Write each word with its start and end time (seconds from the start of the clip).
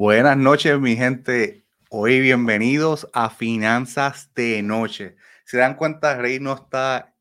Buenas 0.00 0.38
noches, 0.38 0.80
mi 0.80 0.96
gente. 0.96 1.66
Hoy 1.90 2.20
bienvenidos 2.20 3.06
a 3.12 3.28
Finanzas 3.28 4.32
de 4.34 4.62
Noche. 4.62 5.16
Se 5.44 5.58
dan 5.58 5.74
cuenta, 5.74 6.16
Rey 6.16 6.40
no 6.40 6.54
está 6.54 7.14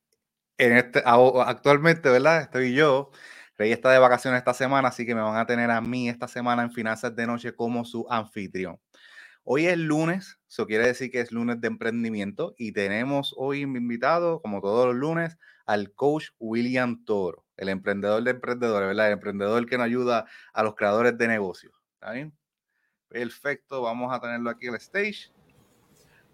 en 0.57 0.77
este 0.77 1.03
actualmente, 1.05 2.09
¿verdad? 2.09 2.43
Estoy 2.43 2.73
yo. 2.73 3.11
Rey 3.57 3.73
está 3.73 3.91
de 3.91 3.99
vacaciones 3.99 4.37
esta 4.37 4.53
semana, 4.53 4.87
así 4.87 5.05
que 5.05 5.13
me 5.13 5.19
van 5.19 5.35
a 5.35 5.45
tener 5.45 5.69
a 5.71 5.81
mí 5.81 6.07
esta 6.07 6.29
semana 6.29 6.63
en 6.63 6.71
Finanzas 6.71 7.13
de 7.17 7.27
Noche 7.27 7.53
como 7.53 7.83
su 7.83 8.07
anfitrión. 8.09 8.79
Hoy 9.43 9.65
es 9.67 9.77
lunes, 9.77 10.39
eso 10.47 10.65
quiere 10.65 10.87
decir 10.87 11.11
que 11.11 11.19
es 11.19 11.33
lunes 11.33 11.59
de 11.59 11.67
emprendimiento 11.67 12.55
y 12.57 12.71
tenemos 12.71 13.35
hoy 13.35 13.63
invitado, 13.63 14.41
como 14.41 14.61
todos 14.61 14.85
los 14.87 14.95
lunes, 14.95 15.37
al 15.65 15.91
coach 15.91 16.27
William 16.39 17.03
Toro, 17.03 17.45
el 17.57 17.67
emprendedor 17.67 18.23
de 18.23 18.31
emprendedores, 18.31 18.87
¿verdad? 18.87 19.07
El 19.07 19.13
emprendedor 19.15 19.65
que 19.65 19.77
nos 19.77 19.85
ayuda 19.85 20.27
a 20.53 20.63
los 20.63 20.75
creadores 20.75 21.17
de 21.17 21.27
negocios. 21.27 21.73
¿Está 21.95 22.13
bien? 22.13 22.38
Perfecto, 23.09 23.81
vamos 23.81 24.13
a 24.13 24.19
tenerlo 24.19 24.49
aquí 24.49 24.67
en 24.67 24.75
el 24.75 24.79
stage. 24.79 25.31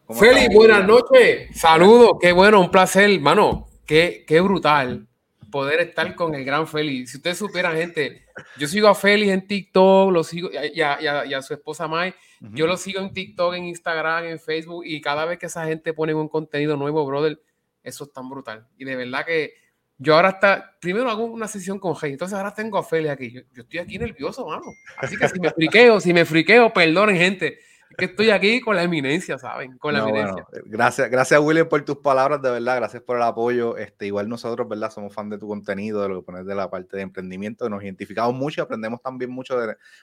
Feli, 0.09 0.53
buenas 0.53 0.85
noches. 0.85 1.57
Saludos, 1.57 2.17
qué 2.21 2.31
bueno, 2.31 2.59
un 2.59 2.69
placer, 2.69 3.09
hermano. 3.09 3.67
Qué, 3.85 4.25
qué 4.27 4.41
brutal 4.41 5.07
poder 5.55 5.79
estar 5.79 6.15
con 6.15 6.35
el 6.35 6.43
gran 6.43 6.67
Feli. 6.67 7.07
Si 7.07 7.15
ustedes 7.15 7.37
supieran, 7.37 7.77
gente, 7.77 8.25
yo 8.57 8.67
sigo 8.67 8.89
a 8.89 8.93
Feli 8.93 9.29
en 9.29 9.47
TikTok, 9.47 10.11
lo 10.11 10.21
sigo, 10.25 10.49
y 10.51 10.81
a, 10.81 11.41
su 11.41 11.53
esposa 11.53 11.87
Mai, 11.87 12.13
yo 12.41 12.67
lo 12.67 12.75
sigo 12.75 12.99
en 12.99 13.13
TikTok, 13.13 13.53
en 13.53 13.63
Instagram, 13.63 14.25
en 14.25 14.39
Facebook, 14.39 14.83
y 14.85 14.99
cada 14.99 15.23
vez 15.23 15.39
que 15.39 15.45
esa 15.45 15.65
gente 15.65 15.93
pone 15.93 16.13
un 16.13 16.27
contenido 16.27 16.75
nuevo, 16.75 17.05
brother, 17.05 17.41
eso 17.83 18.03
es 18.03 18.11
tan 18.11 18.27
brutal. 18.29 18.67
Y 18.77 18.83
de 18.83 18.97
verdad 18.97 19.25
que 19.25 19.53
yo 19.97 20.15
ahora 20.15 20.29
está, 20.29 20.75
primero 20.81 21.09
hago 21.09 21.25
una 21.25 21.47
sesión 21.47 21.79
con 21.79 21.95
Hey, 21.99 22.13
entonces 22.13 22.37
ahora 22.37 22.53
tengo 22.53 22.77
a 22.77 22.83
Feli 22.83 23.07
aquí. 23.07 23.31
Yo, 23.31 23.41
estoy 23.55 23.79
aquí 23.79 23.97
nervioso, 23.97 24.45
mano. 24.45 24.63
Así 24.97 25.17
que 25.17 25.29
si 25.29 25.39
me 25.39 25.49
friqueo, 25.51 26.01
si 26.01 26.13
me 26.13 26.25
friqueo, 26.25 26.73
perdonen, 26.73 27.15
gente. 27.15 27.59
Es 27.89 27.97
que 27.97 28.05
estoy 28.05 28.29
aquí 28.31 28.59
con 28.59 28.75
la 28.75 28.83
eminencia, 28.83 29.37
¿saben? 29.37 29.77
Con 29.77 29.93
la 29.93 29.99
eminencia. 29.99 30.45
Eh, 30.51 30.61
gracias, 30.65 31.09
gracias, 31.09 31.39
William, 31.39 31.69
por 31.69 31.85
tus 31.85 31.97
palabras, 31.97 32.41
de 32.41 32.51
verdad. 32.51 32.75
Gracias 32.77 33.03
por 33.03 33.15
el 33.15 33.23
apoyo. 33.23 33.77
Este, 33.77 34.07
igual 34.07 34.27
nosotros, 34.27 34.67
¿verdad? 34.67 34.91
Somos 34.91 35.13
fan 35.13 35.29
de 35.29 35.37
tu 35.37 35.47
contenido, 35.47 36.01
de 36.01 36.09
lo 36.09 36.19
que 36.19 36.25
pones 36.25 36.45
de 36.45 36.55
la 36.55 36.69
parte 36.69 36.97
de 36.97 37.03
emprendimiento. 37.03 37.69
Nos 37.69 37.81
identificamos 37.81 38.35
mucho 38.35 38.59
y 38.59 38.63
aprendemos 38.63 39.01
también 39.01 39.31
mucho 39.31 39.57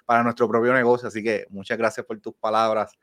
para 0.06 0.22
nuestro 0.22 0.48
propio 0.48 0.72
negocio. 0.72 1.08
Así 1.08 1.22
que 1.22 1.45
muchas 1.50 1.77
gracias 1.77 2.06
por 2.06 2.19
tus 2.20 2.34
palabras. 2.34 2.97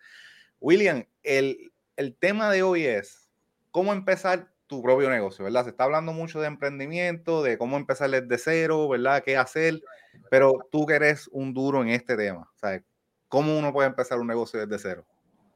William, 0.60 1.06
el, 1.22 1.72
el 1.96 2.16
tema 2.16 2.50
de 2.50 2.64
hoy 2.64 2.86
es 2.86 3.30
cómo 3.70 3.94
empezar 3.94 4.50
tu 4.70 4.84
propio 4.84 5.10
negocio, 5.10 5.44
¿verdad? 5.44 5.64
Se 5.64 5.72
está 5.72 5.86
hablando 5.86 6.14
mucho 6.14 6.40
de 6.40 6.48
emprendimiento, 6.48 7.42
de 7.42 7.58
cómo 7.58 7.76
empezar 7.76 8.12
desde 8.12 8.38
cero, 8.38 8.88
¿verdad? 8.88 9.24
¿Qué 9.24 9.36
hacer? 9.36 9.82
Pero 10.30 10.60
tú 10.72 10.86
que 10.86 10.94
eres 10.94 11.28
un 11.32 11.56
duro 11.56 11.82
en 11.82 11.90
este 11.90 12.16
tema, 12.16 12.50
¿sabes? 12.56 12.84
¿Cómo 13.28 13.58
uno 13.58 13.74
puede 13.74 13.90
empezar 13.90 14.20
un 14.20 14.28
negocio 14.28 14.64
desde 14.64 14.80
cero? 14.80 15.06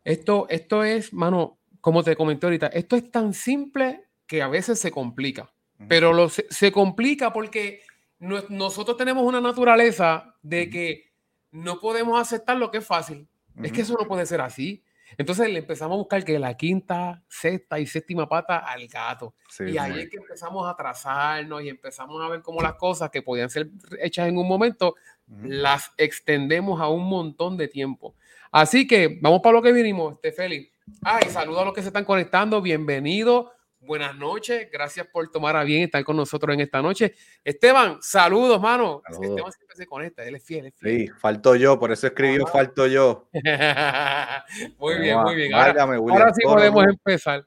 Esto, 0.03 0.47
esto 0.49 0.83
es, 0.83 1.13
mano, 1.13 1.59
como 1.79 2.03
te 2.03 2.15
comenté 2.15 2.47
ahorita, 2.47 2.67
esto 2.67 2.95
es 2.95 3.11
tan 3.11 3.35
simple 3.35 4.03
que 4.25 4.41
a 4.41 4.47
veces 4.47 4.79
se 4.79 4.89
complica, 4.89 5.53
pero 5.87 6.11
lo, 6.11 6.27
se, 6.29 6.71
complica 6.71 7.31
porque 7.31 7.81
nosotros 8.17 8.97
tenemos 8.97 9.23
una 9.23 9.41
naturaleza 9.41 10.35
de 10.41 10.71
que 10.71 11.13
no 11.51 11.79
podemos 11.79 12.19
aceptar 12.19 12.57
lo 12.57 12.71
que 12.71 12.79
es 12.79 12.85
fácil. 12.85 13.27
Es 13.61 13.71
que 13.71 13.81
eso 13.81 13.95
no 13.99 14.07
puede 14.07 14.25
ser 14.25 14.41
así. 14.41 14.83
Entonces 15.17 15.49
le 15.49 15.59
empezamos 15.59 15.95
a 15.95 15.97
buscar 15.97 16.23
que 16.23 16.39
la 16.39 16.55
quinta, 16.55 17.23
sexta 17.27 17.79
y 17.79 17.87
séptima 17.87 18.27
pata 18.27 18.59
al 18.59 18.87
gato. 18.87 19.35
y 19.59 19.77
ahí 19.77 20.01
es 20.01 20.09
que 20.09 20.17
empezamos 20.17 20.69
a 20.69 20.75
trazarnos 20.75 21.61
y 21.63 21.69
empezamos 21.69 22.23
a 22.23 22.29
ver 22.29 22.41
cómo 22.41 22.61
las 22.61 22.75
cosas 22.75 23.09
que 23.09 23.21
podían 23.21 23.49
ser 23.49 23.69
hechas 23.99 24.27
en 24.27 24.37
un 24.37 24.47
momento, 24.47 24.95
las 25.43 25.91
extendemos 25.97 26.81
a 26.81 26.87
un 26.87 27.07
montón 27.07 27.57
de 27.57 27.67
tiempo. 27.67 28.15
Así 28.51 28.85
que 28.87 29.19
vamos 29.21 29.41
para 29.41 29.53
lo 29.53 29.61
que 29.61 29.71
vinimos, 29.71 30.13
este 30.15 30.31
Félix. 30.31 30.71
Ah, 31.03 31.19
y 31.25 31.29
saludo 31.29 31.61
a 31.61 31.65
los 31.65 31.73
que 31.73 31.81
se 31.81 31.87
están 31.87 32.05
conectando. 32.05 32.61
Bienvenido 32.61 33.51
buenas 33.85 34.15
noches, 34.15 34.69
gracias 34.71 35.07
por 35.07 35.29
tomar 35.29 35.55
a 35.55 35.63
bien 35.63 35.83
estar 35.83 36.03
con 36.03 36.17
nosotros 36.17 36.53
en 36.53 36.61
esta 36.61 36.81
noche. 36.81 37.13
Esteban, 37.43 37.97
saludos, 38.01 38.59
mano. 38.61 39.01
Esteban 39.07 39.51
siempre 39.51 39.75
se 39.75 39.85
conecta, 39.85 40.23
él 40.23 40.35
es 40.35 40.43
fiel, 40.43 40.67
es 40.67 40.75
fiel. 40.75 41.07
Sí, 41.07 41.13
falto 41.19 41.55
yo, 41.55 41.79
por 41.79 41.91
eso 41.91 42.07
escribió 42.07 42.47
falto 42.47 42.87
yo. 42.87 43.29
muy 44.79 44.99
bien, 44.99 45.19
muy 45.21 45.35
bien. 45.35 45.53
Ahora, 45.53 46.33
sí 46.33 46.43
podemos 46.43 46.85
empezar. 46.85 47.45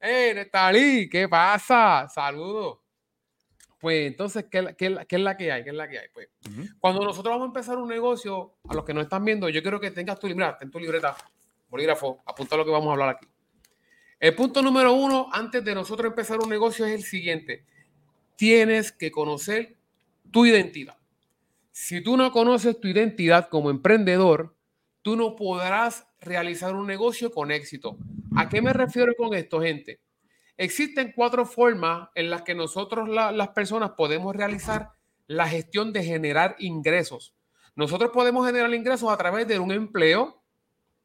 ¡Eh, 0.00 0.32
Nestalí! 0.34 1.08
¿Qué 1.08 1.28
pasa? 1.28 2.08
Saludos. 2.08 2.78
Pues 3.80 4.08
entonces, 4.08 4.46
¿qué, 4.50 4.74
qué, 4.76 4.86
es 5.08 5.20
la 5.20 5.36
que 5.36 5.52
hay? 5.52 5.62
¿Qué 5.62 5.70
es 5.70 5.76
la 5.76 5.88
que 5.88 5.98
hay? 5.98 6.08
Pues, 6.12 6.28
cuando 6.80 7.04
nosotros 7.04 7.32
vamos 7.32 7.46
a 7.46 7.48
empezar 7.48 7.76
un 7.78 7.88
negocio, 7.88 8.54
a 8.68 8.74
los 8.74 8.84
que 8.84 8.92
nos 8.92 9.04
están 9.04 9.24
viendo, 9.24 9.48
yo 9.48 9.62
quiero 9.62 9.78
que 9.78 9.92
tengas 9.92 10.18
tu 10.18 10.26
libreta, 10.26 10.58
en 10.60 10.70
tu 10.70 10.80
libreta, 10.80 11.16
bolígrafo, 11.68 12.22
apunta 12.26 12.56
lo 12.56 12.64
que 12.64 12.72
vamos 12.72 12.88
a 12.88 12.92
hablar 12.92 13.08
aquí. 13.10 13.26
El 14.20 14.34
punto 14.34 14.62
número 14.62 14.92
uno, 14.94 15.28
antes 15.32 15.64
de 15.64 15.74
nosotros 15.74 16.10
empezar 16.10 16.40
un 16.40 16.48
negocio, 16.48 16.84
es 16.84 16.92
el 16.92 17.04
siguiente. 17.04 17.64
Tienes 18.34 18.90
que 18.90 19.12
conocer 19.12 19.76
tu 20.32 20.44
identidad. 20.44 20.96
Si 21.70 22.00
tú 22.00 22.16
no 22.16 22.32
conoces 22.32 22.80
tu 22.80 22.88
identidad 22.88 23.48
como 23.48 23.70
emprendedor, 23.70 24.56
tú 25.02 25.14
no 25.14 25.36
podrás 25.36 26.06
realizar 26.20 26.74
un 26.74 26.88
negocio 26.88 27.30
con 27.30 27.52
éxito. 27.52 27.96
¿A 28.36 28.48
qué 28.48 28.60
me 28.60 28.72
refiero 28.72 29.14
con 29.16 29.34
esto, 29.34 29.60
gente? 29.60 30.00
Existen 30.56 31.12
cuatro 31.14 31.46
formas 31.46 32.08
en 32.16 32.30
las 32.30 32.42
que 32.42 32.56
nosotros, 32.56 33.08
las 33.08 33.48
personas, 33.50 33.92
podemos 33.96 34.34
realizar 34.34 34.90
la 35.28 35.46
gestión 35.46 35.92
de 35.92 36.02
generar 36.02 36.56
ingresos. 36.58 37.34
Nosotros 37.76 38.10
podemos 38.12 38.44
generar 38.44 38.74
ingresos 38.74 39.12
a 39.12 39.16
través 39.16 39.46
de 39.46 39.60
un 39.60 39.70
empleo, 39.70 40.42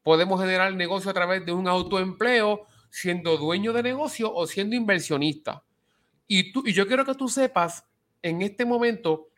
podemos 0.02 0.40
generar 0.40 0.74
negocio 0.74 1.12
a 1.12 1.14
través 1.14 1.46
de 1.46 1.52
un 1.52 1.68
autoempleo 1.68 2.66
siendo 2.94 3.36
dueño 3.36 3.72
de 3.72 3.82
negocio 3.82 4.32
o 4.32 4.46
siendo 4.46 4.76
inversionista. 4.76 5.64
Y, 6.28 6.52
tú, 6.52 6.62
y 6.64 6.72
yo 6.72 6.86
quiero 6.86 7.04
que 7.04 7.16
tú 7.16 7.28
sepas 7.28 7.84
en 8.22 8.40
este 8.40 8.64
momento 8.64 9.30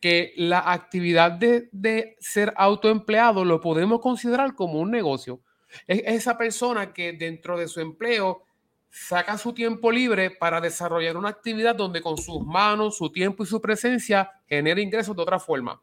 que 0.00 0.32
la 0.38 0.72
actividad 0.72 1.32
de, 1.32 1.68
de 1.72 2.16
ser 2.20 2.54
autoempleado 2.56 3.44
lo 3.44 3.60
podemos 3.60 4.00
considerar 4.00 4.54
como 4.54 4.80
un 4.80 4.90
negocio. 4.90 5.42
Es 5.86 6.02
esa 6.06 6.38
persona 6.38 6.94
que 6.94 7.12
dentro 7.12 7.58
de 7.58 7.68
su 7.68 7.80
empleo 7.80 8.44
saca 8.88 9.36
su 9.36 9.52
tiempo 9.52 9.92
libre 9.92 10.30
para 10.30 10.62
desarrollar 10.62 11.18
una 11.18 11.28
actividad 11.28 11.76
donde 11.76 12.00
con 12.00 12.16
sus 12.16 12.40
manos, 12.40 12.96
su 12.96 13.12
tiempo 13.12 13.42
y 13.42 13.46
su 13.46 13.60
presencia 13.60 14.30
genera 14.48 14.80
ingresos 14.80 15.14
de 15.14 15.20
otra 15.20 15.38
forma. 15.38 15.82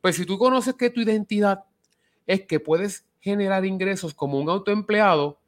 Pues 0.00 0.16
si 0.16 0.24
tú 0.24 0.38
conoces 0.38 0.76
que 0.76 0.88
tu 0.88 1.02
identidad 1.02 1.64
es 2.26 2.46
que 2.46 2.58
puedes 2.58 3.04
generar 3.20 3.66
ingresos 3.66 4.14
como 4.14 4.38
un 4.38 4.48
autoempleado, 4.48 5.43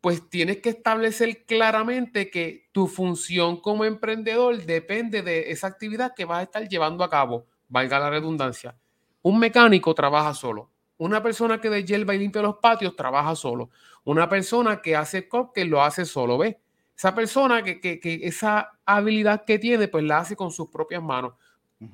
pues 0.00 0.28
tienes 0.30 0.58
que 0.58 0.70
establecer 0.70 1.44
claramente 1.44 2.30
que 2.30 2.68
tu 2.72 2.86
función 2.86 3.60
como 3.60 3.84
emprendedor 3.84 4.64
depende 4.64 5.22
de 5.22 5.50
esa 5.50 5.66
actividad 5.66 6.14
que 6.14 6.24
vas 6.24 6.38
a 6.38 6.42
estar 6.44 6.68
llevando 6.68 7.04
a 7.04 7.10
cabo, 7.10 7.46
valga 7.68 7.98
la 7.98 8.10
redundancia. 8.10 8.76
Un 9.22 9.38
mecánico 9.38 9.94
trabaja 9.94 10.32
solo. 10.32 10.70
Una 10.96 11.22
persona 11.22 11.60
que 11.60 11.70
de 11.70 11.84
hierba 11.84 12.14
y 12.14 12.18
limpia 12.18 12.42
los 12.42 12.56
patios 12.56 12.96
trabaja 12.96 13.34
solo. 13.34 13.70
Una 14.04 14.28
persona 14.28 14.80
que 14.80 14.96
hace 14.96 15.28
que 15.54 15.64
lo 15.64 15.82
hace 15.82 16.04
solo, 16.04 16.38
¿ves? 16.38 16.56
Esa 16.96 17.14
persona 17.14 17.62
que, 17.62 17.80
que, 17.80 18.20
esa 18.22 18.72
habilidad 18.84 19.44
que 19.46 19.58
tiene, 19.58 19.88
pues 19.88 20.04
la 20.04 20.18
hace 20.18 20.36
con 20.36 20.50
sus 20.50 20.68
propias 20.68 21.02
manos. 21.02 21.32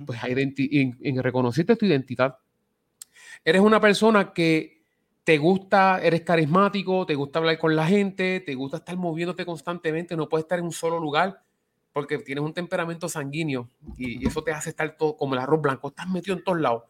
Pues 0.04 0.18
en, 0.24 1.22
reconociste 1.22 1.76
tu 1.76 1.86
identidad. 1.86 2.36
Eres 3.44 3.62
una 3.62 3.80
persona 3.80 4.32
que 4.32 4.75
te 5.26 5.38
gusta, 5.38 5.98
eres 6.00 6.20
carismático, 6.20 7.04
te 7.04 7.16
gusta 7.16 7.41
hablar 7.41 7.59
con 7.59 7.75
la 7.75 7.84
gente, 7.84 8.38
te 8.38 8.54
gusta 8.54 8.76
estar 8.76 8.97
moviéndote 8.97 9.44
constantemente, 9.44 10.16
no 10.16 10.28
puedes 10.28 10.44
estar 10.44 10.60
en 10.60 10.66
un 10.66 10.72
solo 10.72 11.00
lugar 11.00 11.42
porque 11.92 12.19
tienes 12.19 12.44
un 12.44 12.54
temperamento 12.54 13.09
sanguíneo 13.09 13.68
y, 13.98 14.24
eso 14.24 14.45
te 14.45 14.53
hace 14.53 14.71
estar 14.71 14.97
todo 14.97 15.16
como 15.16 15.34
el 15.34 15.41
arroz 15.41 15.60
blanco, 15.60 15.89
estás 15.89 16.09
metido 16.09 16.36
en 16.36 16.45
todos 16.45 16.60
lados. 16.60 16.84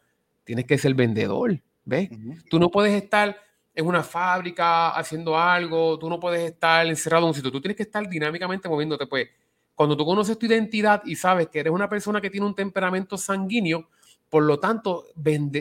Tienes 0.44 0.66
que 0.66 0.76
ser 0.76 0.92
vendedor, 0.92 1.58
¿ves? 1.86 2.10
Tú 2.50 2.58
no 2.58 2.70
puedes 2.70 3.02
estar 3.02 3.34
en 3.74 3.86
una 3.86 4.02
fábrica 4.02 4.90
haciendo 4.90 5.38
algo, 5.38 5.98
tú 5.98 6.10
no 6.10 6.20
puedes 6.20 6.52
estar 6.52 6.86
encerrado 6.86 7.24
en 7.24 7.28
un 7.28 7.34
sitio, 7.34 7.50
tú 7.50 7.62
tienes 7.62 7.76
que 7.78 7.84
estar 7.84 8.06
dinámicamente 8.06 8.68
moviéndote. 8.68 9.06
Pues 9.06 9.30
cuando 9.74 9.96
tú 9.96 10.04
conoces 10.04 10.38
tu 10.38 10.44
identidad 10.44 11.00
y 11.06 11.16
sabes 11.16 11.48
que 11.48 11.60
eres 11.60 11.72
una 11.72 11.88
persona 11.88 12.20
que 12.20 12.28
tiene 12.28 12.44
un 12.44 12.54
temperamento 12.54 13.16
sanguíneo, 13.16 13.88
por 14.28 14.42
lo 14.42 14.60
tanto, 14.60 15.06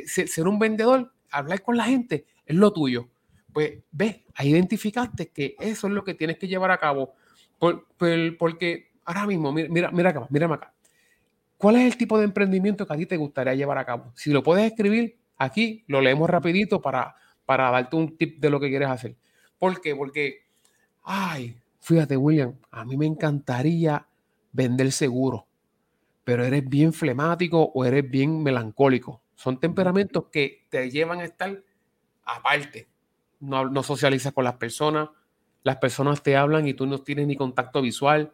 ser 0.06 0.46
un 0.46 0.60
vendedor, 0.60 1.14
hablar 1.32 1.62
con 1.62 1.78
la 1.78 1.86
gente, 1.86 2.26
es 2.46 2.56
lo 2.56 2.72
tuyo. 2.72 3.08
Pues 3.54 3.80
ves, 3.92 4.18
ahí 4.36 4.50
identificaste 4.50 5.30
que 5.30 5.56
eso 5.60 5.88
es 5.88 5.94
lo 5.94 6.04
que 6.04 6.14
tienes 6.14 6.38
que 6.38 6.48
llevar 6.48 6.72
a 6.72 6.78
cabo. 6.78 7.14
porque 8.38 8.92
ahora 9.06 9.26
mismo, 9.26 9.52
mira, 9.52 9.92
mira 9.92 10.10
acá, 10.10 10.28
mírame 10.30 10.56
acá. 10.56 10.74
¿Cuál 11.58 11.78
es 11.78 11.86
el 11.86 11.98
tipo 11.98 12.18
de 12.18 12.26
emprendimiento 12.26 12.86
que 12.86 12.94
a 12.94 12.98
ti 12.98 13.06
te 13.06 13.18
gustaría 13.18 13.56
llevar 13.56 13.78
a 13.78 13.86
cabo? 13.86 14.12
Si 14.16 14.32
lo 14.32 14.44
puedes 14.44 14.66
escribir 14.66 15.18
aquí, 15.38 15.84
lo 15.88 16.02
leemos 16.02 16.30
rapidito 16.30 16.82
para, 16.82 17.16
para 17.46 17.72
darte 17.72 17.96
un 17.96 18.18
tip 18.18 18.40
de 18.40 18.50
lo 18.50 18.60
que 18.60 18.70
quieres 18.70 18.90
hacer. 18.90 19.16
¿Por 19.58 19.80
qué? 19.82 19.96
Porque, 19.96 20.44
ay, 21.04 21.56
fíjate, 21.80 22.18
William, 22.18 22.56
a 22.72 22.84
mí 22.84 22.98
me 22.98 23.06
encantaría 23.06 24.06
vender 24.52 24.92
seguro, 24.92 25.48
pero 26.24 26.44
eres 26.44 26.68
bien 26.68 26.92
flemático 26.92 27.72
o 27.74 27.86
eres 27.86 28.10
bien 28.10 28.44
melancólico. 28.44 29.22
Son 29.36 29.60
temperamentos 29.60 30.26
que 30.32 30.66
te 30.70 30.90
llevan 30.90 31.20
a 31.20 31.26
estar 31.26 31.64
aparte. 32.26 32.88
No, 33.40 33.70
no 33.70 33.84
socializas 33.84 34.34
con 34.34 34.44
las 34.44 34.56
personas, 34.56 35.10
las 35.64 35.78
personas 35.78 36.22
te 36.24 36.36
hablan 36.36 36.68
y 36.68 36.74
tú 36.74 36.86
no 36.86 37.00
tienes 37.00 37.28
ni 37.28 37.36
contacto 37.36 37.82
visual. 37.82 38.34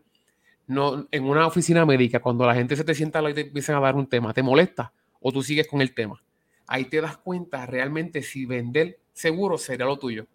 No, 0.67 1.07
en 1.11 1.23
una 1.23 1.47
oficina 1.47 1.85
médica, 1.85 2.19
cuando 2.19 2.45
la 2.45 2.53
gente 2.53 2.75
se 2.75 2.83
te 2.83 2.95
sienta 2.95 3.27
y 3.29 3.33
te 3.33 3.41
empiezan 3.41 3.75
a 3.77 3.79
dar 3.79 3.95
un 3.95 4.07
tema, 4.07 4.33
¿te 4.33 4.43
molesta 4.43 4.93
o 5.19 5.31
tú 5.31 5.43
sigues 5.43 5.67
con 5.67 5.81
el 5.81 5.93
tema? 5.93 6.21
Ahí 6.67 6.85
te 6.85 7.01
das 7.01 7.17
cuenta 7.17 7.65
realmente 7.65 8.21
si 8.21 8.45
vender 8.45 8.99
seguro 9.13 9.57
sería 9.57 9.85
lo 9.85 9.97
tuyo. 9.97 10.27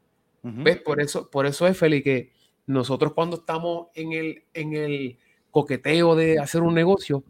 ¿Ves? 0.43 0.79
Por 0.79 1.01
eso, 1.01 1.29
por 1.29 1.45
eso 1.45 1.67
es, 1.67 1.77
Feli, 1.77 2.03
que 2.03 2.31
nosotros 2.67 3.15
cuando 3.15 3.37
estamos 3.37 3.89
en 3.95 4.13
el, 4.13 4.45
en 4.55 4.75
el 4.75 5.19
coqueteo 5.51 6.15
de 6.15 6.39
hacer 6.39 6.63
un 6.63 6.75
negocio, 6.75 7.25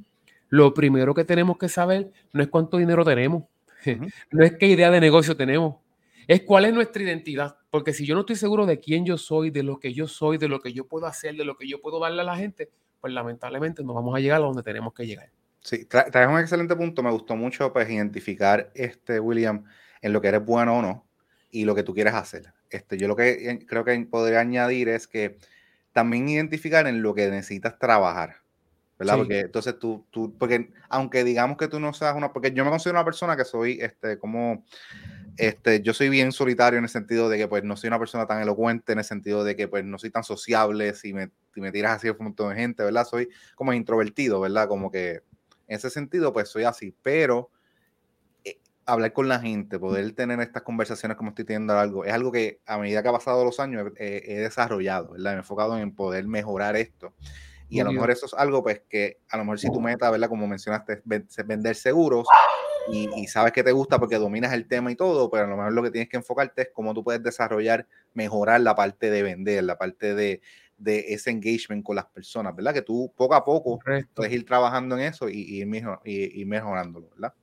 lo 0.48 0.74
primero 0.74 1.14
que 1.14 1.24
tenemos 1.24 1.58
que 1.58 1.68
saber 1.68 2.12
no 2.32 2.42
es 2.42 2.48
cuánto 2.48 2.76
dinero 2.76 3.04
tenemos, 3.04 3.44
no 4.30 4.44
es 4.44 4.56
qué 4.58 4.66
idea 4.66 4.90
de 4.90 5.00
negocio 5.00 5.36
tenemos, 5.36 5.76
es 6.26 6.42
cuál 6.42 6.64
es 6.64 6.74
nuestra 6.74 7.02
identidad. 7.02 7.56
Porque 7.70 7.92
si 7.92 8.06
yo 8.06 8.14
no 8.14 8.20
estoy 8.20 8.36
seguro 8.36 8.66
de 8.66 8.80
quién 8.80 9.04
yo 9.04 9.18
soy, 9.18 9.50
de 9.50 9.62
lo 9.62 9.78
que 9.78 9.92
yo 9.92 10.08
soy, 10.08 10.38
de 10.38 10.48
lo 10.48 10.60
que 10.60 10.72
yo 10.72 10.86
puedo 10.86 11.06
hacer, 11.06 11.36
de 11.36 11.44
lo 11.44 11.56
que 11.56 11.68
yo 11.68 11.80
puedo 11.80 12.00
darle 12.00 12.22
a 12.22 12.24
la 12.24 12.36
gente, 12.36 12.70
pues 13.00 13.12
lamentablemente 13.12 13.84
no 13.84 13.94
vamos 13.94 14.14
a 14.14 14.20
llegar 14.20 14.40
a 14.40 14.44
donde 14.44 14.62
tenemos 14.62 14.92
que 14.94 15.06
llegar. 15.06 15.30
Sí, 15.60 15.84
traes 15.84 16.28
un 16.28 16.38
excelente 16.38 16.76
punto. 16.76 17.02
Me 17.02 17.10
gustó 17.10 17.36
mucho 17.36 17.72
pues, 17.72 17.88
identificar, 17.90 18.70
este, 18.74 19.20
William, 19.20 19.64
en 20.00 20.12
lo 20.12 20.20
que 20.20 20.28
eres 20.28 20.44
bueno 20.44 20.78
o 20.78 20.82
no 20.82 21.06
y 21.50 21.64
lo 21.64 21.74
que 21.74 21.82
tú 21.82 21.94
quieres 21.94 22.14
hacer. 22.14 22.52
Este, 22.70 22.98
yo 22.98 23.08
lo 23.08 23.16
que 23.16 23.50
eh, 23.50 23.66
creo 23.66 23.84
que 23.84 23.98
podría 24.10 24.40
añadir 24.40 24.88
es 24.88 25.06
que 25.06 25.38
también 25.92 26.28
identificar 26.28 26.86
en 26.86 27.02
lo 27.02 27.14
que 27.14 27.28
necesitas 27.28 27.78
trabajar. 27.78 28.36
¿verdad? 28.98 29.16
Porque 29.18 29.40
entonces 29.40 29.78
tú, 29.78 30.06
tú, 30.10 30.36
porque 30.38 30.70
aunque 30.88 31.22
digamos 31.22 31.58
que 31.58 31.68
tú 31.68 31.78
no 31.78 31.92
seas 31.92 32.14
una, 32.16 32.32
porque 32.32 32.52
yo 32.52 32.64
me 32.64 32.70
considero 32.70 32.98
una 32.98 33.04
persona 33.04 33.36
que 33.36 33.44
soy, 33.44 33.78
este, 33.80 34.18
como, 34.18 34.64
este, 35.36 35.82
yo 35.82 35.92
soy 35.92 36.08
bien 36.08 36.32
solitario 36.32 36.78
en 36.78 36.84
el 36.84 36.90
sentido 36.90 37.28
de 37.28 37.36
que 37.38 37.48
pues 37.48 37.62
no 37.64 37.76
soy 37.76 37.88
una 37.88 37.98
persona 37.98 38.26
tan 38.26 38.40
elocuente, 38.40 38.92
en 38.92 38.98
el 38.98 39.04
sentido 39.04 39.44
de 39.44 39.56
que 39.56 39.68
pues 39.68 39.84
no 39.84 39.98
soy 39.98 40.10
tan 40.10 40.24
sociable, 40.24 40.94
si 40.94 41.12
me, 41.12 41.30
si 41.54 41.60
me 41.60 41.72
tiras 41.72 41.96
así 41.96 42.08
un 42.08 42.16
montón 42.20 42.50
de 42.50 42.56
gente, 42.56 42.82
¿verdad? 42.82 43.06
Soy 43.06 43.28
como 43.54 43.72
introvertido, 43.72 44.40
¿verdad? 44.40 44.68
Como 44.68 44.90
que 44.90 45.22
en 45.66 45.76
ese 45.76 45.90
sentido 45.90 46.32
pues 46.32 46.48
soy 46.48 46.64
así, 46.64 46.94
pero 47.02 47.50
eh, 48.44 48.58
hablar 48.86 49.12
con 49.12 49.28
la 49.28 49.38
gente, 49.38 49.78
poder 49.78 50.12
tener 50.12 50.40
estas 50.40 50.62
conversaciones 50.62 51.16
como 51.16 51.30
estoy 51.30 51.44
teniendo 51.44 51.78
algo, 51.78 52.04
es 52.04 52.12
algo 52.12 52.32
que 52.32 52.60
a 52.66 52.78
medida 52.78 53.02
que 53.02 53.08
ha 53.08 53.12
pasado 53.12 53.44
los 53.44 53.60
años 53.60 53.92
he, 53.96 54.22
he 54.26 54.38
desarrollado, 54.38 55.12
¿verdad? 55.12 55.32
Me 55.32 55.36
he 55.36 55.38
enfocado 55.40 55.76
en 55.78 55.94
poder 55.94 56.26
mejorar 56.26 56.76
esto. 56.76 57.14
Y 57.68 57.80
a 57.80 57.84
lo 57.84 57.90
mejor 57.90 58.12
eso 58.12 58.26
es 58.26 58.34
algo, 58.34 58.62
pues, 58.62 58.82
que 58.88 59.18
a 59.28 59.36
lo 59.36 59.44
mejor 59.44 59.58
si 59.58 59.66
tu 59.72 59.80
meta, 59.80 60.08
¿verdad? 60.08 60.28
Como 60.28 60.46
mencionaste, 60.46 61.02
es 61.04 61.46
vender 61.46 61.74
seguros 61.74 62.28
y, 62.88 63.26
sabes 63.26 63.52
que 63.52 63.64
te 63.64 63.72
gusta 63.72 63.98
porque 63.98 64.16
dominas 64.16 64.52
el 64.52 64.66
tema 64.68 64.90
y 64.90 64.96
todo, 64.96 65.30
pero 65.30 65.44
a 65.44 65.46
lo 65.48 65.56
mejor 65.56 65.72
lo 65.72 65.82
que 65.82 65.90
tienes 65.90 66.08
que 66.08 66.16
enfocarte 66.16 66.62
es 66.62 66.68
cómo 66.72 66.94
tú 66.94 67.02
puedes 67.02 67.22
desarrollar, 67.22 67.86
mejorar 68.14 68.60
la 68.60 68.74
parte 68.74 69.10
de 69.10 69.22
vender, 69.22 69.64
la 69.64 69.78
parte 69.78 70.14
de, 70.14 70.40
de 70.78 71.06
ese 71.08 71.30
engagement 71.30 71.84
con 71.84 71.96
las 71.96 72.06
personas, 72.06 72.54
¿verdad? 72.54 72.74
Que 72.74 72.82
tú 72.82 73.12
poco 73.16 73.34
a 73.34 73.44
poco 73.44 73.78
puedes 74.14 74.32
ir 74.32 74.44
trabajando 74.44 74.96
en 74.96 75.04
eso 75.04 75.28
y, 75.28 75.62
y, 75.62 76.40
y 76.40 76.44
mejorándolo, 76.44 77.10
¿verdad? 77.10 77.34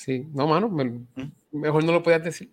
Sí, 0.00 0.26
no, 0.32 0.46
mano, 0.46 0.70
mejor 1.52 1.84
no 1.84 1.92
lo 1.92 2.02
podías 2.02 2.24
decir. 2.24 2.50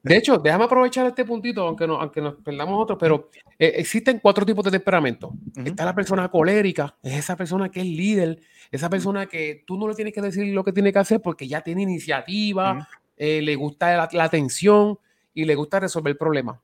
De 0.00 0.16
hecho, 0.16 0.38
déjame 0.38 0.62
aprovechar 0.62 1.04
este 1.06 1.24
puntito, 1.24 1.66
aunque, 1.66 1.88
no, 1.88 2.00
aunque 2.00 2.20
nos 2.20 2.36
perdamos 2.36 2.80
otro, 2.80 2.96
pero 2.96 3.30
eh, 3.58 3.72
existen 3.78 4.20
cuatro 4.20 4.46
tipos 4.46 4.64
de 4.64 4.70
temperamento. 4.70 5.32
Está 5.56 5.84
la 5.84 5.92
persona 5.92 6.28
colérica, 6.28 6.96
es 7.02 7.14
esa 7.14 7.34
persona 7.34 7.68
que 7.68 7.80
es 7.80 7.86
líder, 7.86 8.38
esa 8.70 8.88
persona 8.88 9.26
que 9.26 9.64
tú 9.66 9.76
no 9.76 9.88
le 9.88 9.94
tienes 9.96 10.14
que 10.14 10.20
decir 10.20 10.54
lo 10.54 10.62
que 10.62 10.72
tiene 10.72 10.92
que 10.92 11.00
hacer 11.00 11.20
porque 11.20 11.48
ya 11.48 11.62
tiene 11.62 11.82
iniciativa, 11.82 12.86
eh, 13.16 13.42
le 13.42 13.56
gusta 13.56 13.96
la, 13.96 14.08
la, 14.12 14.22
atención 14.22 15.00
y 15.34 15.46
le 15.46 15.56
gusta 15.56 15.80
resolver 15.80 16.16
problemas. 16.16 16.60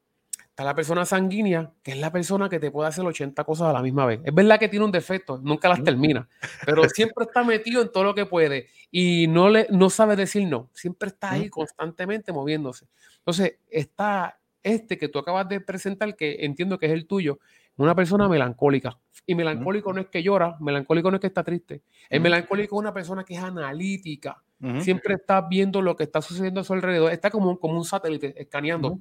Está 0.54 0.62
la 0.62 0.76
persona 0.76 1.04
sanguínea, 1.04 1.72
que 1.82 1.90
es 1.90 1.98
la 1.98 2.12
persona 2.12 2.48
que 2.48 2.60
te 2.60 2.70
puede 2.70 2.88
hacer 2.88 3.04
80 3.04 3.42
cosas 3.42 3.70
a 3.70 3.72
la 3.72 3.82
misma 3.82 4.06
vez. 4.06 4.20
Es 4.22 4.32
verdad 4.32 4.60
que 4.60 4.68
tiene 4.68 4.84
un 4.84 4.92
defecto, 4.92 5.40
nunca 5.42 5.68
las 5.68 5.82
termina, 5.82 6.28
pero 6.64 6.84
siempre 6.88 7.24
está 7.24 7.42
metido 7.42 7.82
en 7.82 7.90
todo 7.90 8.04
lo 8.04 8.14
que 8.14 8.24
puede 8.24 8.68
y 8.88 9.26
no, 9.26 9.48
le, 9.48 9.66
no 9.70 9.90
sabe 9.90 10.14
decir 10.14 10.46
no. 10.46 10.70
Siempre 10.72 11.08
está 11.08 11.32
ahí 11.32 11.50
constantemente 11.50 12.32
moviéndose. 12.32 12.86
Entonces, 13.18 13.56
está 13.68 14.38
este 14.62 14.96
que 14.96 15.08
tú 15.08 15.18
acabas 15.18 15.48
de 15.48 15.60
presentar, 15.60 16.14
que 16.14 16.36
entiendo 16.44 16.78
que 16.78 16.86
es 16.86 16.92
el 16.92 17.08
tuyo, 17.08 17.40
una 17.76 17.96
persona 17.96 18.28
melancólica. 18.28 18.96
Y 19.26 19.34
melancólico 19.34 19.92
no 19.92 20.02
es 20.02 20.06
que 20.06 20.22
llora, 20.22 20.56
melancólico 20.60 21.10
no 21.10 21.16
es 21.16 21.20
que 21.20 21.26
está 21.26 21.42
triste. 21.42 21.82
El 22.08 22.20
melancólico 22.20 22.76
es 22.76 22.78
una 22.78 22.94
persona 22.94 23.24
que 23.24 23.34
es 23.34 23.42
analítica. 23.42 24.40
Siempre 24.78 25.14
está 25.14 25.42
viendo 25.42 25.82
lo 25.82 25.94
que 25.94 26.04
está 26.04 26.22
sucediendo 26.22 26.60
a 26.60 26.64
su 26.64 26.72
alrededor. 26.72 27.12
Está 27.12 27.28
como, 27.28 27.58
como 27.58 27.76
un 27.76 27.84
satélite 27.84 28.40
escaneando. 28.40 28.98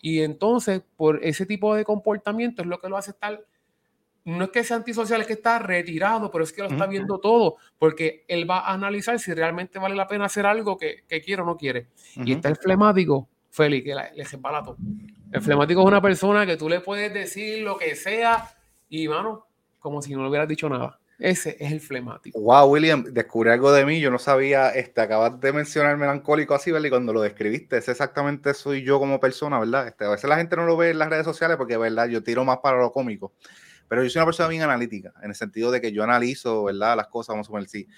Y 0.00 0.20
entonces, 0.20 0.82
por 0.96 1.24
ese 1.24 1.46
tipo 1.46 1.74
de 1.74 1.84
comportamiento 1.84 2.62
es 2.62 2.68
lo 2.68 2.80
que 2.80 2.88
lo 2.88 2.96
hace 2.96 3.10
estar, 3.10 3.44
no 4.24 4.44
es 4.44 4.50
que 4.50 4.62
sea 4.62 4.76
antisocial, 4.76 5.20
es 5.20 5.26
que 5.26 5.32
está 5.32 5.58
retirado, 5.58 6.30
pero 6.30 6.44
es 6.44 6.52
que 6.52 6.62
lo 6.62 6.68
está 6.68 6.86
viendo 6.86 7.18
todo, 7.18 7.56
porque 7.78 8.24
él 8.28 8.48
va 8.48 8.60
a 8.60 8.74
analizar 8.74 9.18
si 9.18 9.32
realmente 9.32 9.78
vale 9.78 9.96
la 9.96 10.06
pena 10.06 10.26
hacer 10.26 10.46
algo 10.46 10.76
que, 10.76 11.04
que 11.08 11.22
quiere 11.22 11.42
o 11.42 11.46
no 11.46 11.56
quiere. 11.56 11.88
Y 12.16 12.32
está 12.32 12.48
el 12.48 12.56
flemático, 12.56 13.28
Félix, 13.50 13.84
que 13.84 13.94
le 13.94 14.24
resbala 14.24 14.62
todo. 14.62 14.76
El 15.32 15.40
flemático 15.40 15.80
es 15.80 15.86
una 15.86 16.02
persona 16.02 16.46
que 16.46 16.56
tú 16.56 16.68
le 16.68 16.80
puedes 16.80 17.12
decir 17.12 17.62
lo 17.62 17.78
que 17.78 17.96
sea 17.96 18.50
y, 18.88 19.08
mano, 19.08 19.46
como 19.78 20.02
si 20.02 20.14
no 20.14 20.22
le 20.22 20.28
hubieras 20.28 20.48
dicho 20.48 20.68
nada. 20.68 20.97
Ese 21.18 21.56
es 21.58 21.72
el 21.72 21.80
flemático. 21.80 22.40
Wow, 22.40 22.70
William, 22.70 23.02
descubrí 23.02 23.50
algo 23.50 23.72
de 23.72 23.84
mí. 23.84 23.98
Yo 24.00 24.10
no 24.10 24.20
sabía, 24.20 24.70
este, 24.70 25.00
acabas 25.00 25.40
de 25.40 25.52
mencionar 25.52 25.96
melancólico 25.96 26.54
así, 26.54 26.70
¿verdad? 26.70 26.86
Y 26.86 26.90
cuando 26.90 27.12
lo 27.12 27.22
describiste, 27.22 27.78
es 27.78 27.88
exactamente 27.88 28.54
soy 28.54 28.84
yo 28.84 29.00
como 29.00 29.18
persona, 29.18 29.58
¿verdad? 29.58 29.88
Este, 29.88 30.04
a 30.04 30.10
veces 30.10 30.30
la 30.30 30.36
gente 30.36 30.54
no 30.54 30.64
lo 30.64 30.76
ve 30.76 30.90
en 30.90 30.98
las 30.98 31.10
redes 31.10 31.24
sociales 31.24 31.56
porque, 31.56 31.76
¿verdad? 31.76 32.08
Yo 32.08 32.22
tiro 32.22 32.44
más 32.44 32.58
para 32.58 32.78
lo 32.78 32.92
cómico. 32.92 33.32
Pero 33.88 34.04
yo 34.04 34.10
soy 34.10 34.20
una 34.20 34.26
persona 34.26 34.48
bien 34.48 34.62
analítica, 34.62 35.12
en 35.20 35.30
el 35.30 35.34
sentido 35.34 35.72
de 35.72 35.80
que 35.80 35.90
yo 35.92 36.04
analizo, 36.04 36.64
¿verdad? 36.64 36.96
Las 36.96 37.08
cosas, 37.08 37.34
vamos 37.34 37.48
a 37.48 37.50
poner, 37.50 37.68
sí. 37.68 37.88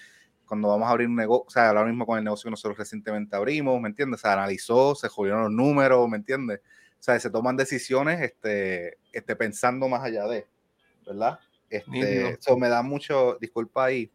Cuando 0.45 0.69
vamos 0.69 0.87
a 0.87 0.91
abrir 0.91 1.07
un 1.07 1.15
negocio, 1.15 1.45
o 1.47 1.49
sea, 1.51 1.67
ahora 1.69 1.85
mismo 1.85 2.07
con 2.07 2.17
el 2.17 2.23
negocio 2.23 2.47
que 2.47 2.51
nosotros 2.51 2.77
recientemente 2.77 3.35
abrimos, 3.35 3.79
¿me 3.79 3.89
entiendes? 3.89 4.21
Se 4.21 4.27
analizó, 4.29 4.95
se 4.95 5.09
jodieron 5.09 5.43
los 5.43 5.51
números, 5.51 6.09
¿me 6.09 6.17
entiendes? 6.17 6.59
O 6.99 7.03
sea, 7.03 7.19
se 7.19 7.29
toman 7.29 7.55
decisiones 7.55 8.19
este, 8.21 8.97
este, 9.11 9.35
pensando 9.35 9.87
más 9.87 10.03
allá 10.03 10.27
de, 10.27 10.47
¿verdad? 11.05 11.39
Este, 11.71 12.31
eso 12.31 12.57
me 12.57 12.67
da 12.67 12.83
mucho, 12.83 13.37
disculpa 13.39 13.85
ahí, 13.85 14.11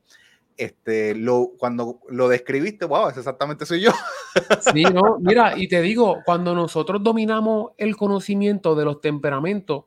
este, 0.58 1.14
lo, 1.14 1.52
cuando 1.58 2.00
lo 2.08 2.28
describiste, 2.28 2.84
wow, 2.84 3.08
es 3.08 3.16
exactamente 3.16 3.66
soy 3.66 3.80
yo. 3.82 3.90
Sí, 4.74 4.82
no, 4.82 5.18
mira, 5.18 5.54
y 5.56 5.66
te 5.66 5.80
digo, 5.80 6.18
cuando 6.26 6.54
nosotros 6.54 7.02
dominamos 7.02 7.72
el 7.78 7.96
conocimiento 7.96 8.74
de 8.74 8.84
los 8.84 9.00
temperamentos, 9.00 9.84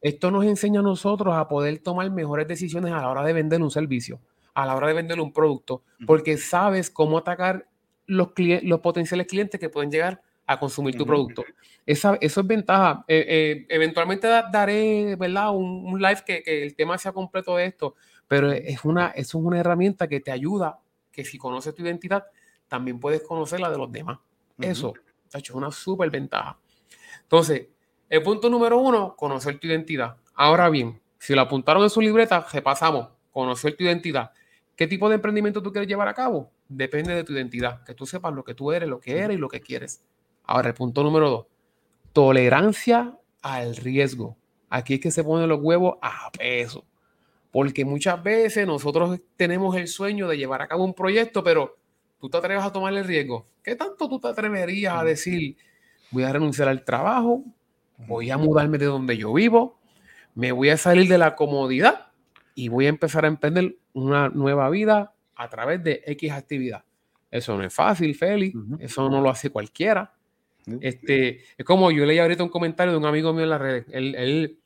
esto 0.00 0.30
nos 0.30 0.46
enseña 0.46 0.80
a 0.80 0.82
nosotros 0.82 1.34
a 1.36 1.46
poder 1.46 1.78
tomar 1.80 2.10
mejores 2.10 2.48
decisiones 2.48 2.90
a 2.94 3.02
la 3.02 3.10
hora 3.10 3.22
de 3.22 3.34
vender 3.34 3.60
un 3.60 3.70
servicio, 3.70 4.18
a 4.54 4.64
la 4.64 4.74
hora 4.76 4.88
de 4.88 4.94
vender 4.94 5.20
un 5.20 5.30
producto, 5.30 5.82
porque 6.06 6.38
sabes 6.38 6.88
cómo 6.88 7.18
atacar 7.18 7.68
los, 8.06 8.28
los 8.62 8.80
potenciales 8.80 9.26
clientes 9.26 9.60
que 9.60 9.68
pueden 9.68 9.90
llegar 9.90 10.22
a 10.52 10.58
consumir 10.60 10.96
tu 10.96 11.06
producto. 11.06 11.44
Esa, 11.84 12.16
eso 12.20 12.40
es 12.40 12.46
ventaja. 12.46 13.04
Eh, 13.08 13.24
eh, 13.28 13.66
eventualmente 13.68 14.26
daré 14.26 15.16
¿verdad? 15.16 15.50
Un, 15.54 16.00
live 16.00 16.22
que, 16.24 16.42
que, 16.42 16.62
el 16.62 16.74
tema 16.74 16.98
sea 16.98 17.12
completo 17.12 17.56
de 17.56 17.66
esto, 17.66 17.94
pero 18.28 18.52
es 18.52 18.84
una, 18.84 19.08
es 19.08 19.34
una 19.34 19.58
herramienta 19.58 20.08
que 20.08 20.20
te 20.20 20.30
ayuda, 20.30 20.78
que 21.10 21.24
si 21.24 21.38
conoces 21.38 21.74
tu 21.74 21.82
identidad, 21.82 22.24
también 22.68 22.98
puedes 22.98 23.22
conocer 23.22 23.60
la 23.60 23.70
de 23.70 23.76
los 23.76 23.92
demás. 23.92 24.18
Eso, 24.58 24.94
es 25.32 25.50
una 25.50 25.70
súper 25.70 26.10
ventaja. 26.10 26.58
Entonces, 27.22 27.68
el 28.08 28.22
punto 28.22 28.48
número 28.48 28.78
uno, 28.78 29.14
conocer 29.16 29.58
tu 29.58 29.66
identidad. 29.66 30.16
Ahora 30.34 30.70
bien, 30.70 31.00
si 31.18 31.34
lo 31.34 31.42
apuntaron 31.42 31.82
en 31.82 31.90
su 31.90 32.00
libreta, 32.00 32.46
repasamos, 32.50 33.08
conocer 33.30 33.76
tu 33.76 33.84
identidad. 33.84 34.30
¿Qué 34.74 34.86
tipo 34.86 35.08
de 35.08 35.16
emprendimiento 35.16 35.62
tú 35.62 35.70
quieres 35.70 35.88
llevar 35.88 36.08
a 36.08 36.14
cabo? 36.14 36.50
Depende 36.68 37.14
de 37.14 37.24
tu 37.24 37.34
identidad, 37.34 37.84
que 37.84 37.94
tú 37.94 38.06
sepas 38.06 38.32
lo 38.32 38.42
que 38.42 38.54
tú 38.54 38.72
eres, 38.72 38.88
lo 38.88 39.00
que 39.00 39.18
eres 39.18 39.36
y 39.36 39.40
lo 39.40 39.48
que 39.48 39.60
quieres. 39.60 40.02
Ahora, 40.44 40.68
el 40.68 40.74
punto 40.74 41.02
número 41.02 41.30
dos, 41.30 41.46
tolerancia 42.12 43.16
al 43.42 43.76
riesgo. 43.76 44.36
Aquí 44.68 44.94
es 44.94 45.00
que 45.00 45.10
se 45.10 45.24
ponen 45.24 45.48
los 45.48 45.60
huevos 45.60 45.96
a 46.00 46.30
peso. 46.30 46.84
Porque 47.50 47.84
muchas 47.84 48.22
veces 48.22 48.66
nosotros 48.66 49.20
tenemos 49.36 49.76
el 49.76 49.86
sueño 49.86 50.26
de 50.26 50.38
llevar 50.38 50.62
a 50.62 50.68
cabo 50.68 50.84
un 50.84 50.94
proyecto, 50.94 51.44
pero 51.44 51.76
tú 52.18 52.30
te 52.30 52.38
atreves 52.38 52.64
a 52.64 52.72
tomar 52.72 52.94
el 52.94 53.04
riesgo. 53.04 53.46
¿Qué 53.62 53.76
tanto 53.76 54.08
tú 54.08 54.18
te 54.18 54.28
atreverías 54.28 54.94
a 54.94 55.04
decir, 55.04 55.56
voy 56.10 56.22
a 56.22 56.32
renunciar 56.32 56.68
al 56.68 56.84
trabajo, 56.84 57.44
voy 58.06 58.30
a 58.30 58.38
mudarme 58.38 58.78
de 58.78 58.86
donde 58.86 59.16
yo 59.18 59.32
vivo, 59.34 59.78
me 60.34 60.52
voy 60.52 60.70
a 60.70 60.78
salir 60.78 61.08
de 61.08 61.18
la 61.18 61.36
comodidad 61.36 62.06
y 62.54 62.68
voy 62.68 62.86
a 62.86 62.88
empezar 62.88 63.24
a 63.26 63.28
emprender 63.28 63.76
una 63.92 64.30
nueva 64.30 64.70
vida 64.70 65.12
a 65.34 65.48
través 65.50 65.84
de 65.84 66.02
X 66.06 66.32
actividad? 66.32 66.84
Eso 67.30 67.56
no 67.56 67.64
es 67.64 67.74
fácil, 67.74 68.14
Félix. 68.14 68.56
Eso 68.78 69.08
no 69.08 69.20
lo 69.20 69.30
hace 69.30 69.50
cualquiera. 69.50 70.14
Este, 70.80 71.40
es 71.56 71.64
como 71.64 71.90
yo 71.90 72.04
leí 72.04 72.18
ahorita 72.18 72.44
un 72.44 72.48
comentario 72.48 72.92
de 72.92 72.98
un 72.98 73.06
amigo 73.06 73.32
mío 73.32 73.44
en 73.44 73.50
las 73.50 73.60
redes. 73.60 73.86
Él, 73.90 74.58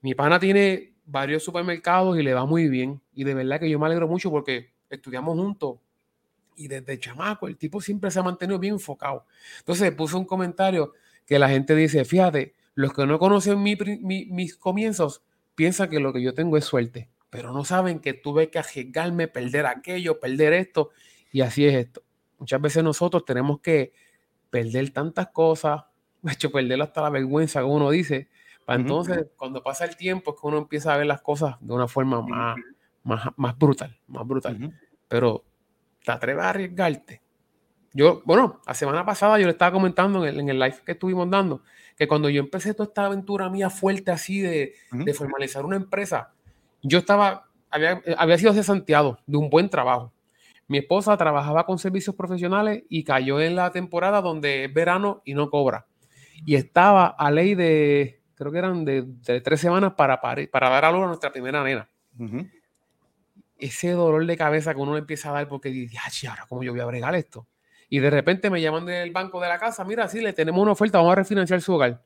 mi 0.00 0.14
pana 0.14 0.38
tiene 0.38 0.92
varios 1.06 1.42
supermercados 1.42 2.18
y 2.18 2.22
le 2.22 2.34
va 2.34 2.46
muy 2.46 2.68
bien. 2.68 3.00
Y 3.14 3.24
de 3.24 3.34
verdad 3.34 3.60
que 3.60 3.70
yo 3.70 3.78
me 3.78 3.86
alegro 3.86 4.08
mucho 4.08 4.30
porque 4.30 4.70
estudiamos 4.90 5.38
juntos. 5.38 5.78
Y 6.56 6.68
desde 6.68 6.98
chamaco, 6.98 7.48
el 7.48 7.56
tipo 7.56 7.80
siempre 7.80 8.10
se 8.10 8.18
ha 8.18 8.22
mantenido 8.22 8.58
bien 8.58 8.74
enfocado. 8.74 9.24
Entonces 9.58 9.90
puso 9.92 10.18
un 10.18 10.24
comentario 10.24 10.92
que 11.26 11.38
la 11.38 11.48
gente 11.48 11.74
dice, 11.74 12.04
fíjate, 12.04 12.54
los 12.74 12.92
que 12.92 13.06
no 13.06 13.18
conocen 13.18 13.62
mis 13.62 14.56
comienzos 14.56 15.22
piensan 15.54 15.88
que 15.88 16.00
lo 16.00 16.12
que 16.12 16.22
yo 16.22 16.34
tengo 16.34 16.56
es 16.56 16.64
suerte, 16.64 17.08
pero 17.30 17.52
no 17.52 17.64
saben 17.64 18.00
que 18.00 18.14
tuve 18.14 18.50
que 18.50 18.58
arriesgarme, 18.58 19.28
perder 19.28 19.66
aquello, 19.66 20.20
perder 20.20 20.52
esto, 20.52 20.90
y 21.32 21.40
así 21.40 21.64
es 21.66 21.74
esto. 21.74 22.02
Muchas 22.38 22.60
veces 22.60 22.82
nosotros 22.82 23.24
tenemos 23.24 23.60
que 23.60 23.92
perder 24.54 24.90
tantas 24.90 25.26
cosas, 25.30 25.82
de 26.22 26.32
hecho, 26.32 26.52
perder 26.52 26.80
hasta 26.80 27.02
la 27.02 27.10
vergüenza 27.10 27.58
que 27.58 27.66
uno 27.66 27.90
dice, 27.90 28.28
para 28.64 28.80
entonces, 28.80 29.26
cuando 29.36 29.64
pasa 29.64 29.84
el 29.84 29.96
tiempo, 29.96 30.30
es 30.30 30.40
que 30.40 30.46
uno 30.46 30.58
empieza 30.58 30.94
a 30.94 30.96
ver 30.96 31.06
las 31.06 31.20
cosas 31.20 31.56
de 31.60 31.72
una 31.72 31.88
forma 31.88 32.22
más, 32.22 32.56
más, 33.02 33.28
más 33.36 33.58
brutal, 33.58 33.98
más 34.06 34.26
brutal. 34.26 34.72
Pero 35.08 35.44
te 36.02 36.12
atreves 36.12 36.44
a 36.44 36.50
arriesgarte. 36.50 37.20
Yo, 37.92 38.22
bueno, 38.24 38.62
la 38.66 38.72
semana 38.72 39.04
pasada 39.04 39.38
yo 39.38 39.44
le 39.44 39.52
estaba 39.52 39.72
comentando 39.72 40.24
en 40.24 40.48
el, 40.48 40.58
live 40.58 40.78
que 40.86 40.92
estuvimos 40.92 41.28
dando, 41.28 41.62
que 41.96 42.08
cuando 42.08 42.30
yo 42.30 42.40
empecé 42.40 42.72
toda 42.72 42.86
esta 42.86 43.04
aventura 43.04 43.50
mía 43.50 43.68
fuerte 43.68 44.10
así 44.10 44.40
de, 44.40 44.74
de 44.92 45.14
formalizar 45.14 45.66
una 45.66 45.76
empresa, 45.76 46.32
yo 46.80 47.00
estaba, 47.00 47.50
había, 47.70 48.00
había 48.16 48.38
sido 48.38 48.54
cesanteado 48.54 49.18
de 49.26 49.36
un 49.36 49.50
buen 49.50 49.68
trabajo. 49.68 50.13
Mi 50.66 50.78
esposa 50.78 51.16
trabajaba 51.16 51.66
con 51.66 51.78
servicios 51.78 52.16
profesionales 52.16 52.84
y 52.88 53.04
cayó 53.04 53.40
en 53.40 53.56
la 53.56 53.70
temporada 53.70 54.22
donde 54.22 54.64
es 54.64 54.72
verano 54.74 55.22
y 55.24 55.34
no 55.34 55.50
cobra. 55.50 55.86
Y 56.46 56.54
estaba 56.54 57.06
a 57.06 57.30
ley 57.30 57.54
de, 57.54 58.22
creo 58.34 58.50
que 58.50 58.58
eran 58.58 58.84
de, 58.84 59.06
tres 59.42 59.60
semanas 59.60 59.94
para, 59.94 60.20
para, 60.20 60.68
dar 60.70 60.84
a 60.84 60.92
luz 60.92 61.04
a 61.04 61.06
nuestra 61.06 61.32
primera 61.32 61.62
nena. 61.62 61.88
Ese 63.58 63.90
dolor 63.92 64.24
de 64.26 64.36
cabeza 64.36 64.74
que 64.74 64.80
uno 64.80 64.96
empieza 64.96 65.30
a 65.30 65.32
dar 65.32 65.48
porque 65.48 65.68
dice, 65.68 65.96
ay, 66.02 66.28
ahora 66.28 66.46
cómo 66.48 66.62
yo 66.62 66.72
voy 66.72 66.80
a 66.80 66.86
bregar 66.86 67.14
esto. 67.14 67.46
Y 67.88 68.00
de 68.00 68.10
repente 68.10 68.50
me 68.50 68.60
llaman 68.60 68.86
del 68.86 69.12
banco 69.12 69.40
de 69.40 69.48
la 69.48 69.58
casa, 69.58 69.84
mira, 69.84 70.08
sí, 70.08 70.20
le 70.20 70.32
tenemos 70.32 70.60
una 70.60 70.72
oferta, 70.72 70.98
vamos 70.98 71.12
a 71.12 71.16
refinanciar 71.16 71.60
su 71.60 71.74
hogar. 71.74 72.02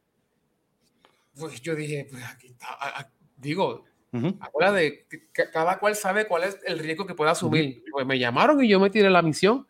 Pues 1.39 1.63
yo 1.63 1.75
dije, 1.75 2.07
pues 2.11 2.25
aquí 2.25 2.49
está, 2.49 3.11
digo, 3.37 3.85
de 4.11 5.07
cada 5.53 5.79
cual 5.79 5.95
sabe 5.95 6.27
cuál 6.27 6.45
es 6.45 6.59
el 6.67 6.79
riesgo 6.79 7.07
que 7.07 7.15
puede 7.15 7.31
asumir. 7.31 7.85
Pues 7.91 8.07
me 8.07 8.19
llamaron 8.19 8.63
y 8.65 8.69
yo 8.69 8.81
me 8.81 8.91
tiré 8.91 9.11
la 9.11 9.23
misión 9.23 9.67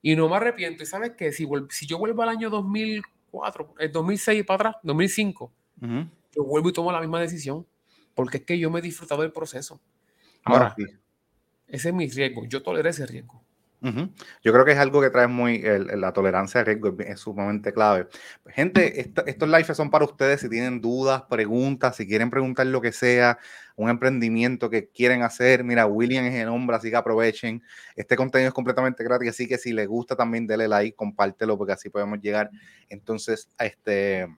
y 0.00 0.16
no 0.16 0.28
me 0.28 0.36
arrepiento. 0.36 0.82
Y 0.82 0.86
sabes 0.86 1.12
que 1.12 1.32
si, 1.32 1.48
si 1.70 1.86
yo 1.86 1.98
vuelvo 1.98 2.22
al 2.22 2.30
año 2.30 2.50
2004, 2.50 3.74
el 3.78 3.92
2006 3.92 4.44
para 4.44 4.54
atrás, 4.70 4.76
2005, 4.82 5.52
yo 6.34 6.44
vuelvo 6.44 6.68
y 6.68 6.72
tomo 6.72 6.92
la 6.92 7.00
misma 7.00 7.20
decisión 7.20 7.66
porque 8.14 8.38
es 8.38 8.44
que 8.44 8.58
yo 8.58 8.70
me 8.70 8.80
he 8.80 8.82
disfrutado 8.82 9.22
del 9.22 9.32
proceso. 9.32 9.80
Ahora, 10.44 10.74
ese 11.66 11.88
es 11.88 11.94
mi 11.94 12.08
riesgo. 12.08 12.44
Yo 12.46 12.62
toleré 12.62 12.90
ese 12.90 13.06
riesgo. 13.06 13.41
Yo 14.42 14.52
creo 14.52 14.64
que 14.64 14.70
es 14.70 14.78
algo 14.78 15.00
que 15.00 15.10
trae 15.10 15.26
muy, 15.26 15.60
la 15.60 16.12
tolerancia 16.12 16.60
al 16.60 16.66
riesgo 16.66 16.94
es, 17.00 17.18
sumamente 17.18 17.72
clave. 17.72 18.06
Gente, 18.46 19.00
estos 19.00 19.48
lives 19.48 19.76
son 19.76 19.90
para 19.90 20.04
ustedes 20.04 20.40
si 20.40 20.48
tienen 20.48 20.80
dudas, 20.80 21.22
preguntas, 21.28 21.96
si 21.96 22.06
quieren 22.06 22.30
preguntar 22.30 22.66
lo 22.66 22.80
que 22.80 22.92
sea, 22.92 23.38
un 23.74 23.90
emprendimiento 23.90 24.70
que 24.70 24.88
quieren 24.88 25.22
hacer. 25.22 25.64
Mira, 25.64 25.86
William 25.86 26.24
es 26.26 26.34
el 26.34 26.46
nombre, 26.46 26.76
así 26.76 26.90
que 26.90 26.96
aprovechen. 26.96 27.60
Este 27.96 28.14
contenido 28.14 28.48
es 28.48 28.54
completamente 28.54 29.02
gratis, 29.02 29.30
así 29.30 29.48
que 29.48 29.58
si 29.58 29.72
les 29.72 29.88
gusta 29.88 30.14
también, 30.14 30.46
denle 30.46 30.68
like, 30.68 30.94
compártelo, 30.94 31.58
porque 31.58 31.72
así 31.72 31.90
podemos 31.90 32.20
llegar 32.20 32.50
entonces 32.88 33.48
a 33.58 33.66
este, 33.66 34.28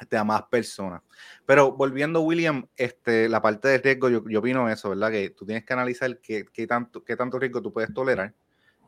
este 0.00 0.16
a 0.16 0.24
más 0.24 0.42
personas. 0.50 1.02
Pero 1.44 1.70
volviendo, 1.70 2.20
William, 2.22 2.66
este, 2.76 3.28
la 3.28 3.40
parte 3.40 3.68
de 3.68 3.78
riesgo, 3.78 4.08
yo, 4.08 4.28
yo 4.28 4.40
opino 4.40 4.68
eso, 4.68 4.90
¿verdad? 4.90 5.12
Que 5.12 5.30
tú 5.30 5.46
tienes 5.46 5.64
que 5.64 5.72
analizar 5.72 6.18
qué, 6.20 6.44
qué, 6.52 6.66
tanto, 6.66 7.04
qué 7.04 7.14
tanto 7.14 7.38
riesgo 7.38 7.62
tú 7.62 7.72
puedes 7.72 7.94
tolerar 7.94 8.34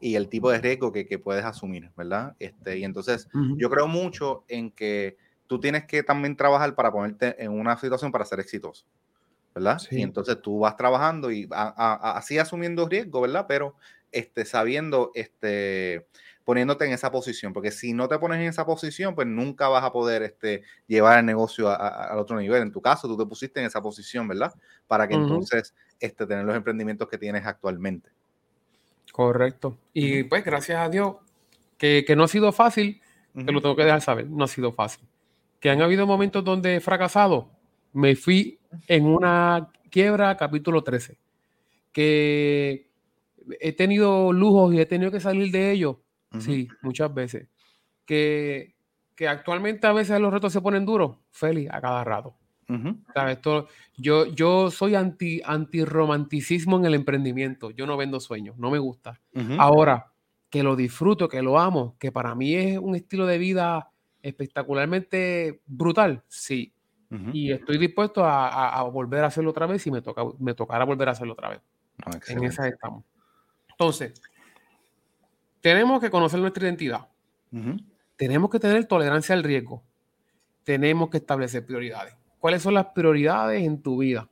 y 0.00 0.16
el 0.16 0.28
tipo 0.28 0.50
de 0.50 0.58
riesgo 0.58 0.92
que, 0.92 1.06
que 1.06 1.18
puedes 1.18 1.44
asumir, 1.44 1.90
¿verdad? 1.96 2.36
Este, 2.38 2.78
y 2.78 2.84
entonces 2.84 3.28
yo 3.56 3.70
creo 3.70 3.86
mucho 3.86 4.44
en 4.48 4.70
que 4.70 5.16
tú 5.46 5.58
tienes 5.60 5.86
que 5.86 6.02
también 6.02 6.36
trabajar 6.36 6.74
para 6.74 6.92
ponerte 6.92 7.42
en 7.42 7.52
una 7.52 7.76
situación 7.76 8.12
para 8.12 8.24
ser 8.24 8.40
exitoso, 8.40 8.86
¿verdad? 9.54 9.80
Y 9.90 10.02
entonces 10.02 10.40
tú 10.40 10.60
vas 10.60 10.76
trabajando 10.76 11.32
y 11.32 11.48
así 11.50 12.38
asumiendo 12.38 12.88
riesgo, 12.88 13.20
¿verdad? 13.22 13.46
Pero 13.48 13.74
este, 14.12 14.44
sabiendo, 14.44 15.10
este, 15.14 16.06
poniéndote 16.44 16.86
en 16.86 16.92
esa 16.92 17.10
posición, 17.10 17.52
porque 17.52 17.70
si 17.70 17.92
no 17.92 18.08
te 18.08 18.18
pones 18.18 18.40
en 18.40 18.46
esa 18.46 18.64
posición, 18.64 19.14
pues 19.14 19.26
nunca 19.26 19.68
vas 19.68 19.84
a 19.84 19.92
poder 19.92 20.22
este, 20.22 20.62
llevar 20.86 21.18
el 21.18 21.26
negocio 21.26 21.68
al 21.68 22.18
otro 22.18 22.38
nivel. 22.38 22.62
En 22.62 22.72
tu 22.72 22.80
caso, 22.80 23.08
tú 23.08 23.16
te 23.16 23.26
pusiste 23.26 23.60
en 23.60 23.66
esa 23.66 23.82
posición, 23.82 24.28
¿verdad? 24.28 24.54
Para 24.86 25.08
que 25.08 25.14
entonces 25.14 25.74
este, 26.00 26.26
tener 26.26 26.44
los 26.44 26.56
emprendimientos 26.56 27.08
que 27.08 27.18
tienes 27.18 27.44
actualmente. 27.46 28.10
Correcto. 29.18 29.76
Y 29.92 30.22
pues 30.22 30.44
gracias 30.44 30.78
a 30.78 30.88
Dios, 30.88 31.16
que, 31.76 32.04
no 32.16 32.22
ha 32.22 32.28
sido 32.28 32.52
fácil, 32.52 33.00
te 33.34 33.50
lo 33.50 33.60
tengo 33.60 33.74
que 33.74 33.82
dejar 33.82 34.00
saber, 34.00 34.30
no 34.30 34.44
ha 34.44 34.46
sido 34.46 34.72
fácil. 34.72 35.08
Que 35.58 35.70
han 35.70 35.82
habido 35.82 36.06
momentos 36.06 36.44
donde 36.44 36.76
he 36.76 36.80
fracasado, 36.80 37.50
me 37.92 38.14
fui 38.14 38.60
en 38.86 39.06
una 39.06 39.70
quiebra, 39.90 40.36
capítulo 40.36 40.84
13, 40.84 41.18
que 41.90 42.92
he 43.58 43.72
tenido 43.72 44.32
lujos 44.32 44.72
y 44.72 44.80
he 44.80 44.86
tenido 44.86 45.10
que 45.10 45.18
salir 45.18 45.50
de 45.50 45.72
ellos, 45.72 45.96
sí, 46.38 46.68
muchas 46.80 47.12
veces. 47.12 47.48
Que, 48.04 48.76
que 49.16 49.26
actualmente 49.26 49.88
a 49.88 49.92
veces 49.92 50.20
los 50.20 50.32
retos 50.32 50.52
se 50.52 50.60
ponen 50.60 50.86
duros, 50.86 51.16
feliz 51.32 51.68
a 51.72 51.80
cada 51.80 52.04
rato 52.04 52.36
yo, 53.96 54.26
yo 54.26 54.70
soy 54.70 54.94
anti, 54.94 55.40
anti 55.44 55.84
romanticismo 55.84 56.76
en 56.76 56.84
el 56.84 56.94
emprendimiento. 56.94 57.70
Yo 57.70 57.86
no 57.86 57.96
vendo 57.96 58.20
sueños, 58.20 58.58
no 58.58 58.70
me 58.70 58.78
gusta. 58.78 59.20
Ahora, 59.58 60.12
que 60.50 60.62
lo 60.62 60.76
disfruto, 60.76 61.28
que 61.28 61.42
lo 61.42 61.58
amo, 61.58 61.96
que 61.98 62.12
para 62.12 62.34
mí 62.34 62.54
es 62.54 62.78
un 62.78 62.94
estilo 62.94 63.26
de 63.26 63.38
vida 63.38 63.90
espectacularmente 64.22 65.60
brutal, 65.66 66.22
sí. 66.28 66.72
Y 67.32 67.52
estoy 67.52 67.78
dispuesto 67.78 68.22
a, 68.22 68.82
volver 68.92 69.24
a 69.24 69.28
hacerlo 69.28 69.50
otra 69.50 69.66
vez 69.66 69.80
si 69.82 69.90
me, 69.90 70.02
toca, 70.02 70.22
me 70.38 70.52
tocará 70.52 70.84
volver 70.84 71.08
a 71.08 71.12
hacerlo 71.12 71.32
otra 71.32 71.48
vez. 71.48 71.60
en 72.28 72.44
esa 72.44 72.68
estamos. 72.68 73.04
Entonces, 73.70 74.20
tenemos 75.62 76.00
que 76.00 76.10
conocer 76.10 76.38
nuestra 76.38 76.64
identidad. 76.64 77.08
Tenemos 78.16 78.50
que 78.50 78.60
tener 78.60 78.84
tolerancia 78.84 79.34
al 79.34 79.42
riesgo. 79.42 79.82
Tenemos 80.64 81.08
que 81.08 81.16
establecer 81.16 81.64
prioridades 81.64 82.14
cuáles 82.38 82.62
son 82.62 82.74
las 82.74 82.86
prioridades 82.86 83.62
en 83.64 83.82
tu 83.82 83.98
vida. 83.98 84.28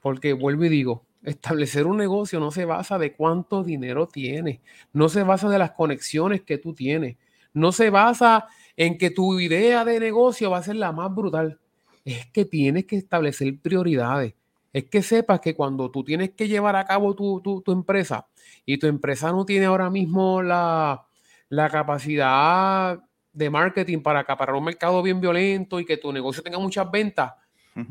Porque 0.00 0.32
vuelvo 0.32 0.64
y 0.64 0.68
digo, 0.68 1.04
establecer 1.22 1.86
un 1.86 1.96
negocio 1.96 2.38
no 2.40 2.50
se 2.50 2.64
basa 2.64 2.98
de 2.98 3.14
cuánto 3.14 3.62
dinero 3.62 4.06
tienes, 4.06 4.60
no 4.92 5.08
se 5.08 5.22
basa 5.22 5.48
de 5.48 5.58
las 5.58 5.72
conexiones 5.72 6.42
que 6.42 6.58
tú 6.58 6.74
tienes, 6.74 7.16
no 7.52 7.72
se 7.72 7.90
basa 7.90 8.46
en 8.76 8.98
que 8.98 9.10
tu 9.10 9.38
idea 9.40 9.84
de 9.84 10.00
negocio 10.00 10.50
va 10.50 10.58
a 10.58 10.62
ser 10.62 10.76
la 10.76 10.92
más 10.92 11.14
brutal. 11.14 11.58
Es 12.04 12.26
que 12.26 12.44
tienes 12.44 12.84
que 12.84 12.96
establecer 12.96 13.58
prioridades. 13.60 14.34
Es 14.72 14.84
que 14.84 15.02
sepas 15.02 15.40
que 15.40 15.54
cuando 15.54 15.90
tú 15.90 16.02
tienes 16.02 16.30
que 16.32 16.48
llevar 16.48 16.76
a 16.76 16.84
cabo 16.84 17.14
tu, 17.14 17.40
tu, 17.40 17.72
empresa 17.72 18.26
y 18.66 18.78
tu 18.78 18.88
empresa 18.88 19.30
no 19.30 19.44
tiene 19.44 19.66
ahora 19.66 19.88
mismo 19.88 20.42
la, 20.42 21.06
la 21.48 21.70
capacidad 21.70 23.00
de 23.34 23.50
marketing 23.50 23.98
para 23.98 24.20
acaparar 24.20 24.54
un 24.54 24.64
mercado 24.64 25.02
bien 25.02 25.20
violento 25.20 25.80
y 25.80 25.84
que 25.84 25.96
tu 25.96 26.12
negocio 26.12 26.42
tenga 26.42 26.58
muchas 26.58 26.90
ventas, 26.90 27.32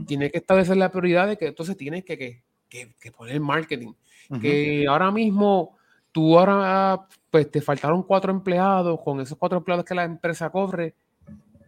tienes 0.07 0.31
que 0.31 0.37
establecer 0.37 0.77
la 0.77 0.89
prioridad 0.89 1.27
de 1.27 1.37
que 1.37 1.47
entonces 1.47 1.75
tienes 1.77 2.05
que, 2.05 2.17
que, 2.17 2.95
que, 2.99 3.11
poner 3.11 3.39
marketing. 3.39 3.93
Que 4.41 4.85
ahora 4.87 5.11
mismo 5.11 5.77
tú 6.11 6.39
ahora, 6.39 7.07
pues 7.29 7.51
te 7.51 7.61
faltaron 7.61 8.03
cuatro 8.03 8.31
empleados, 8.31 8.99
con 9.03 9.19
esos 9.19 9.37
cuatro 9.37 9.57
empleados 9.57 9.85
que 9.85 9.93
la 9.93 10.05
empresa 10.05 10.49
corre, 10.49 10.95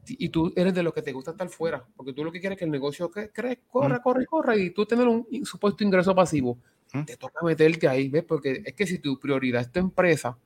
y 0.08 0.30
tú 0.30 0.54
eres 0.56 0.74
de 0.74 0.84
los 0.84 0.94
que 0.94 1.02
te 1.02 1.12
gusta 1.12 1.32
estar 1.32 1.50
fuera, 1.50 1.84
porque 1.96 2.14
tú 2.14 2.24
lo 2.24 2.32
que 2.32 2.40
quieres 2.40 2.56
es 2.56 2.60
que 2.60 2.66
el 2.66 2.72
negocio 2.72 3.10
crezca, 3.10 3.58
corra, 3.68 4.02
corre, 4.02 4.26
corre, 4.26 4.60
y 4.60 4.70
tú 4.70 4.86
tener 4.86 5.08
un 5.08 5.28
supuesto 5.46 5.84
ingreso 5.84 6.16
pasivo. 6.16 6.58
Te 7.06 7.18
toca 7.18 7.44
meterte 7.44 7.90
ahí, 7.90 8.08
¿ves? 8.08 8.24
Porque 8.24 8.62
es 8.64 8.74
que 8.74 8.88
si 8.88 9.00
tu 9.00 9.20
prioridad 9.20 9.62
es 9.62 9.70
tu 9.70 9.80
empresa, 9.80 10.38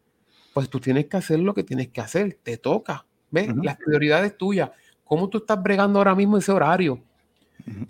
pues 0.51 0.67
tú 0.67 0.79
tienes 0.79 1.05
que 1.05 1.17
hacer 1.17 1.39
lo 1.39 1.53
que 1.53 1.63
tienes 1.63 1.89
que 1.89 2.01
hacer, 2.01 2.39
te 2.41 2.57
toca. 2.57 3.05
¿Ves? 3.31 3.49
Las 3.61 3.77
prioridades 3.77 4.37
tuyas. 4.37 4.71
¿Cómo 5.03 5.29
tú 5.29 5.39
estás 5.39 5.61
bregando 5.61 5.99
ahora 5.99 6.15
mismo 6.15 6.37
ese 6.37 6.51
horario? 6.51 7.01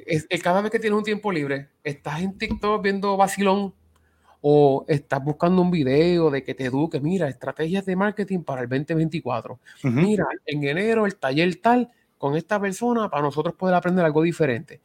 es, 0.06 0.44
cada 0.44 0.62
vez 0.62 0.72
que 0.72 0.80
tienes 0.80 0.98
un 0.98 1.04
tiempo 1.04 1.32
libre, 1.32 1.70
estás 1.84 2.22
en 2.22 2.38
TikTok 2.38 2.82
viendo 2.82 3.16
vacilón 3.18 3.74
o 4.42 4.86
estás 4.88 5.24
buscando 5.24 5.62
un 5.62 5.72
video 5.72 6.30
de 6.30 6.44
que 6.44 6.56
te 6.56 6.66
eduque, 6.66 7.00
mira, 7.00 7.28
estrategias 7.28 7.86
de 7.86 7.96
marketing 7.96 8.40
para 8.40 8.62
el 8.62 8.70
2024. 8.70 9.60
Mira, 9.84 10.28
en 10.46 10.64
enero 10.64 11.06
el 11.06 11.16
taller 11.18 11.56
tal 11.58 11.90
con 12.18 12.36
esta 12.36 12.60
persona 12.60 13.10
para 13.10 13.24
nosotros 13.24 13.56
poder 13.56 13.76
aprender 13.76 14.06
algo 14.06 14.22
diferente. 14.22 14.82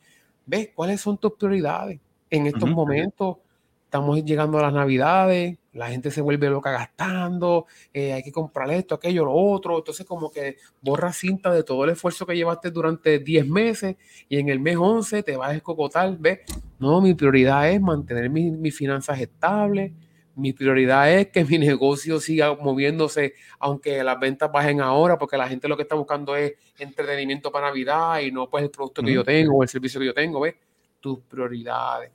¿Ves 0.46 0.70
cuáles 0.74 1.00
son 1.00 1.18
tus 1.18 1.32
prioridades 1.32 2.00
en 2.30 2.46
estos 2.46 2.68
momentos? 2.68 3.36
Estamos 3.84 4.24
llegando 4.24 4.58
a 4.58 4.62
las 4.62 4.72
navidades, 4.72 5.56
la 5.74 5.88
gente 5.88 6.10
se 6.10 6.20
vuelve 6.20 6.48
loca 6.48 6.70
gastando, 6.70 7.66
eh, 7.92 8.12
hay 8.12 8.22
que 8.22 8.32
comprar 8.32 8.70
esto, 8.70 8.94
aquello, 8.94 9.24
lo 9.24 9.32
otro. 9.32 9.78
Entonces, 9.78 10.06
como 10.06 10.30
que 10.30 10.56
borra 10.80 11.12
cinta 11.12 11.52
de 11.52 11.64
todo 11.64 11.84
el 11.84 11.90
esfuerzo 11.90 12.24
que 12.24 12.36
llevaste 12.36 12.70
durante 12.70 13.18
10 13.18 13.48
meses 13.48 13.96
y 14.28 14.38
en 14.38 14.48
el 14.48 14.60
mes 14.60 14.76
11 14.78 15.22
te 15.22 15.36
vas 15.36 15.50
a 15.50 15.54
escocotar. 15.56 16.16
¿Ves? 16.18 16.40
No, 16.78 17.00
mi 17.00 17.14
prioridad 17.14 17.68
es 17.70 17.80
mantener 17.80 18.30
mis 18.30 18.76
finanzas 18.76 19.20
estables, 19.20 19.92
Mi 20.36 20.52
prioridad 20.52 21.12
es 21.12 21.28
que 21.28 21.44
mi 21.44 21.58
negocio 21.58 22.20
siga 22.20 22.54
moviéndose, 22.54 23.34
aunque 23.58 24.02
las 24.02 24.18
ventas 24.18 24.50
bajen 24.50 24.80
ahora, 24.80 25.18
porque 25.18 25.36
la 25.36 25.48
gente 25.48 25.68
lo 25.68 25.76
que 25.76 25.82
está 25.82 25.94
buscando 25.94 26.36
es 26.36 26.54
entretenimiento 26.78 27.52
para 27.52 27.68
Navidad 27.68 28.20
y 28.20 28.32
no 28.32 28.48
pues 28.48 28.64
el 28.64 28.70
producto 28.70 29.02
que 29.02 29.12
yo 29.12 29.24
tengo 29.24 29.58
o 29.58 29.62
el 29.62 29.68
servicio 29.68 30.00
que 30.00 30.06
yo 30.06 30.14
tengo, 30.14 30.40
¿ves? 30.40 30.54
Tus 31.00 31.20
prioridades. 31.20 32.10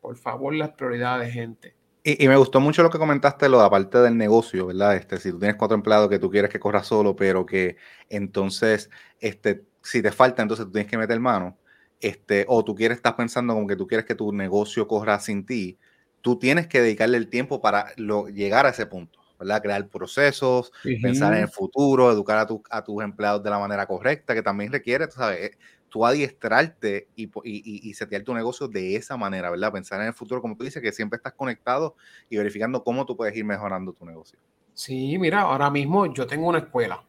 Por 0.00 0.16
favor, 0.16 0.54
las 0.54 0.70
prioridades, 0.70 1.32
gente. 1.32 1.81
Y, 2.04 2.26
me 2.26 2.36
gustó 2.36 2.58
mucho 2.60 2.82
lo 2.82 2.90
que 2.90 2.98
comentaste, 2.98 3.48
lo 3.48 3.60
de 3.60 3.66
aparte 3.66 3.98
del 3.98 4.16
negocio, 4.16 4.66
¿verdad? 4.66 4.96
Este, 4.96 5.18
si 5.18 5.30
tú 5.30 5.38
tienes 5.38 5.56
cuatro 5.56 5.76
empleados 5.76 6.08
que 6.08 6.18
tú 6.18 6.30
quieres 6.30 6.50
que 6.50 6.58
corra 6.58 6.82
solo, 6.82 7.14
pero 7.14 7.46
que 7.46 7.76
entonces, 8.08 8.90
este, 9.20 9.64
si 9.82 10.02
te 10.02 10.10
falta, 10.10 10.42
entonces 10.42 10.66
tú 10.66 10.72
tienes 10.72 10.90
que 10.90 10.98
meter 10.98 11.20
mano, 11.20 11.56
este, 12.00 12.44
o 12.48 12.64
tú 12.64 12.74
quieres, 12.74 12.96
estás 12.96 13.14
pensando 13.14 13.54
como 13.54 13.68
que 13.68 13.76
tú 13.76 13.86
quieres 13.86 14.04
que 14.04 14.16
tu 14.16 14.32
negocio 14.32 14.88
corra 14.88 15.20
sin 15.20 15.46
ti, 15.46 15.78
tú 16.22 16.38
tienes 16.38 16.66
que 16.66 16.82
dedicarle 16.82 17.18
el 17.18 17.28
tiempo 17.28 17.60
para 17.60 17.94
llegar 17.94 18.66
a 18.66 18.70
ese 18.70 18.86
punto, 18.86 19.20
¿verdad? 19.38 19.62
Crear 19.62 19.88
procesos, 19.88 20.72
pensar 21.00 21.34
en 21.34 21.42
el 21.42 21.48
futuro, 21.48 22.10
educar 22.10 22.38
a, 22.38 22.76
a, 22.76 22.82
tus 22.82 23.02
empleados 23.04 23.44
de 23.44 23.50
la 23.50 23.60
manera 23.60 23.86
correcta, 23.86 24.34
que 24.34 24.42
también 24.42 24.72
requiere, 24.72 25.08
¿sabes? 25.08 25.52
Tú 25.92 26.06
adiestrarte 26.06 27.06
y, 27.14 27.24
y, 27.44 27.90
y, 27.90 27.94
setear 27.94 28.22
tu 28.22 28.32
negocio 28.32 28.66
de 28.66 28.96
esa 28.96 29.18
manera, 29.18 29.50
¿verdad? 29.50 29.70
Pensar 29.70 30.00
en 30.00 30.06
el 30.06 30.14
futuro, 30.14 30.40
como 30.40 30.56
tú 30.56 30.64
dices, 30.64 30.82
que 30.82 30.90
siempre 30.90 31.18
estás 31.18 31.34
conectado 31.34 31.96
y 32.30 32.38
verificando 32.38 32.82
cómo 32.82 33.04
tú 33.04 33.14
puedes 33.14 33.36
ir 33.36 33.44
mejorando 33.44 33.92
tu 33.92 34.06
negocio. 34.06 34.38
Sí, 34.72 35.18
mira, 35.18 35.42
ahora 35.42 35.70
mismo 35.70 36.06
yo 36.06 36.26
tengo 36.26 36.48
una 36.48 36.60
escuela. 36.60 37.04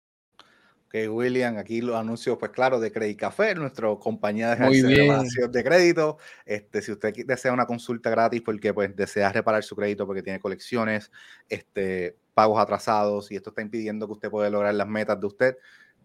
William, 1.08 1.58
aquí 1.58 1.80
los 1.80 1.96
anuncios, 1.96 2.36
pues 2.38 2.50
claro, 2.52 2.80
de 2.80 2.90
Credit 2.90 3.18
Café, 3.18 3.54
nuestra 3.54 3.88
compañía 3.96 4.54
de 4.54 5.48
de 5.50 5.64
crédito. 5.64 6.18
Este, 6.44 6.80
si 6.80 6.92
usted 6.92 7.12
desea 7.26 7.52
una 7.52 7.66
consulta 7.66 8.10
gratis 8.10 8.42
porque 8.42 8.72
pues 8.72 8.94
desea 8.94 9.32
reparar 9.32 9.62
su 9.62 9.76
crédito 9.76 10.06
porque 10.06 10.22
tiene 10.22 10.40
colecciones, 10.40 11.10
este, 11.48 12.16
pagos 12.34 12.60
atrasados 12.60 13.30
y 13.30 13.36
esto 13.36 13.50
está 13.50 13.62
impidiendo 13.62 14.06
que 14.06 14.12
usted 14.12 14.30
pueda 14.30 14.48
lograr 14.50 14.74
las 14.74 14.88
metas 14.88 15.20
de 15.20 15.26
usted, 15.26 15.56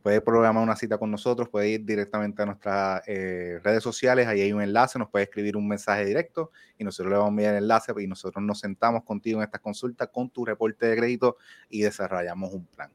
puede 0.01 0.21
programar 0.21 0.63
una 0.63 0.75
cita 0.75 0.97
con 0.97 1.11
nosotros, 1.11 1.49
puede 1.49 1.69
ir 1.69 1.85
directamente 1.85 2.41
a 2.41 2.45
nuestras 2.45 3.01
eh, 3.07 3.59
redes 3.63 3.83
sociales, 3.83 4.27
ahí 4.27 4.41
hay 4.41 4.51
un 4.51 4.61
enlace, 4.61 4.97
nos 4.97 5.09
puede 5.09 5.25
escribir 5.25 5.55
un 5.55 5.67
mensaje 5.67 6.05
directo 6.05 6.51
y 6.77 6.83
nosotros 6.83 7.11
le 7.11 7.17
vamos 7.17 7.29
a 7.29 7.31
enviar 7.31 7.55
el 7.55 7.63
enlace 7.63 7.93
y 7.99 8.07
nosotros 8.07 8.43
nos 8.43 8.59
sentamos 8.59 9.03
contigo 9.03 9.39
en 9.39 9.45
esta 9.45 9.59
consulta 9.59 10.07
con 10.07 10.29
tu 10.29 10.43
reporte 10.43 10.87
de 10.87 10.97
crédito 10.97 11.37
y 11.69 11.81
desarrollamos 11.81 12.53
un 12.53 12.65
plan. 12.65 12.91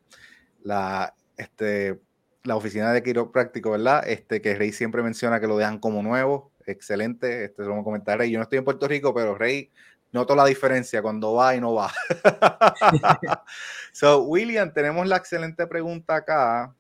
La, 0.62 1.14
este, 1.36 2.00
la 2.44 2.56
oficina 2.56 2.92
de 2.92 3.02
quiropráctico, 3.02 3.70
¿verdad? 3.72 4.06
Este, 4.06 4.40
que 4.40 4.54
Rey 4.54 4.72
siempre 4.72 5.02
menciona 5.02 5.40
que 5.40 5.46
lo 5.46 5.56
dejan 5.56 5.78
como 5.78 6.02
nuevo, 6.02 6.52
excelente, 6.66 7.44
este 7.44 7.62
lo 7.62 7.70
vamos 7.70 7.82
a 7.82 7.84
comentar 7.84 8.18
Rey. 8.18 8.30
Yo 8.30 8.38
no 8.38 8.44
estoy 8.44 8.58
en 8.58 8.64
Puerto 8.64 8.88
Rico, 8.88 9.14
pero 9.14 9.34
Rey 9.34 9.70
noto 10.12 10.34
la 10.34 10.44
diferencia 10.44 11.02
cuando 11.02 11.34
va 11.34 11.54
y 11.54 11.60
no 11.60 11.74
va. 11.74 11.92
so, 13.92 14.22
William, 14.22 14.72
tenemos 14.72 15.06
la 15.06 15.16
excelente 15.16 15.66
pregunta 15.66 16.16
acá 16.16 16.74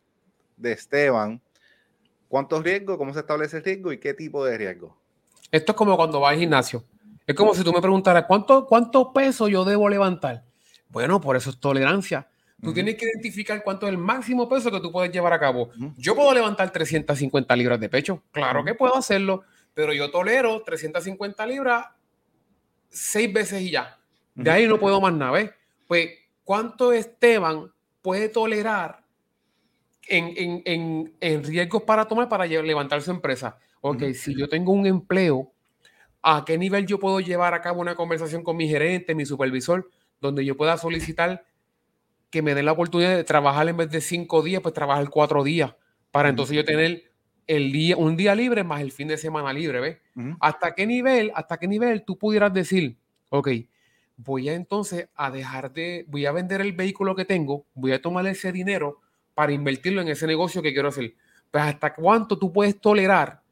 de 0.56 0.72
Esteban. 0.72 1.40
¿Cuántos 2.28 2.62
riesgos? 2.62 2.96
¿Cómo 2.96 3.12
se 3.12 3.20
establece 3.20 3.58
el 3.58 3.64
riesgo 3.64 3.92
y 3.92 3.98
qué 3.98 4.14
tipo 4.14 4.44
de 4.44 4.58
riesgo? 4.58 4.96
Esto 5.50 5.72
es 5.72 5.78
como 5.78 5.96
cuando 5.96 6.20
vas 6.20 6.32
al 6.32 6.38
gimnasio. 6.38 6.84
Es 7.26 7.34
como 7.34 7.54
si 7.54 7.62
tú 7.62 7.72
me 7.72 7.80
preguntaras, 7.80 8.24
¿cuánto, 8.26 8.66
¿cuánto 8.66 9.12
peso 9.12 9.48
yo 9.48 9.64
debo 9.64 9.88
levantar? 9.88 10.44
Bueno, 10.88 11.20
por 11.20 11.36
eso 11.36 11.50
es 11.50 11.58
tolerancia. 11.58 12.28
Tú 12.62 12.72
tienes 12.72 12.96
que 12.96 13.04
identificar 13.04 13.62
cuánto 13.62 13.86
es 13.86 13.92
el 13.92 13.98
máximo 13.98 14.48
peso 14.48 14.70
que 14.70 14.80
tú 14.80 14.90
puedes 14.90 15.12
llevar 15.12 15.32
a 15.32 15.38
cabo. 15.38 15.70
Yo 15.96 16.14
puedo 16.14 16.32
levantar 16.32 16.70
350 16.70 17.54
libras 17.54 17.78
de 17.78 17.88
pecho, 17.88 18.22
claro 18.32 18.64
que 18.64 18.74
puedo 18.74 18.96
hacerlo, 18.96 19.44
pero 19.74 19.92
yo 19.92 20.10
tolero 20.10 20.62
350 20.62 21.46
libras 21.46 21.86
seis 22.88 23.32
veces 23.32 23.62
y 23.62 23.70
ya. 23.70 23.98
De 24.34 24.50
ahí 24.50 24.66
no 24.66 24.78
puedo 24.78 25.00
más 25.00 25.12
nada, 25.14 25.32
¿ves? 25.32 25.50
Pues, 25.86 26.10
¿cuánto 26.44 26.92
Esteban 26.92 27.72
puede 28.02 28.28
tolerar 28.28 29.02
en, 30.08 30.62
en, 30.64 31.14
en, 31.20 31.44
riesgos 31.44 31.82
para 31.82 32.06
tomar 32.06 32.28
para 32.28 32.46
levantar 32.46 33.02
su 33.02 33.10
empresa? 33.10 33.58
Ok, 33.80 34.12
si 34.14 34.34
yo 34.34 34.48
tengo 34.48 34.72
un 34.72 34.86
empleo, 34.86 35.52
¿a 36.22 36.44
qué 36.44 36.58
nivel 36.58 36.86
yo 36.86 36.98
puedo 36.98 37.20
llevar 37.20 37.54
a 37.54 37.60
cabo 37.60 37.80
una 37.80 37.94
conversación 37.94 38.42
con 38.42 38.56
mi 38.56 38.68
gerente, 38.68 39.14
mi 39.14 39.26
supervisor, 39.26 39.88
donde 40.20 40.44
yo 40.44 40.56
pueda 40.56 40.76
solicitar 40.76 41.44
que 42.30 42.42
me 42.42 42.54
den 42.54 42.66
la 42.66 42.72
oportunidad 42.72 43.16
de 43.16 43.24
trabajar 43.24 43.68
en 43.68 43.76
vez 43.76 43.90
de 43.90 44.00
cinco 44.00 44.42
días, 44.42 44.62
pues 44.62 44.74
trabajar 44.74 45.08
cuatro 45.10 45.44
días, 45.44 45.74
para 46.10 46.28
entonces 46.28 46.56
yo 46.56 46.64
tener 46.64 47.12
el 47.46 47.72
día, 47.72 47.96
un 47.96 48.16
día 48.16 48.34
libre 48.34 48.64
más 48.64 48.80
el 48.80 48.92
fin 48.92 49.08
de 49.08 49.16
semana 49.16 49.52
libre, 49.52 49.80
¿ves? 49.80 49.98
¿Hasta 50.40 50.74
qué 50.74 50.86
nivel, 50.86 51.30
hasta 51.34 51.58
qué 51.58 51.68
nivel 51.68 52.04
tú 52.04 52.18
pudieras 52.18 52.52
decir, 52.52 52.96
ok, 53.30 53.48
voy 54.16 54.48
a 54.48 54.54
entonces 54.54 55.08
a 55.14 55.30
dejar 55.30 55.72
de, 55.72 56.04
voy 56.08 56.26
a 56.26 56.32
vender 56.32 56.60
el 56.60 56.72
vehículo 56.72 57.14
que 57.14 57.24
tengo, 57.24 57.66
voy 57.74 57.92
a 57.92 58.00
tomar 58.00 58.26
ese 58.26 58.50
dinero 58.50 59.00
para 59.34 59.52
invertirlo 59.52 60.00
en 60.00 60.08
ese 60.08 60.26
negocio 60.26 60.62
que 60.62 60.72
quiero 60.72 60.88
hacer? 60.88 61.14
Pues 61.50 61.62
hasta 61.62 61.94
cuánto 61.94 62.38
tú 62.38 62.52
puedes 62.52 62.80
tolerar 62.80 63.42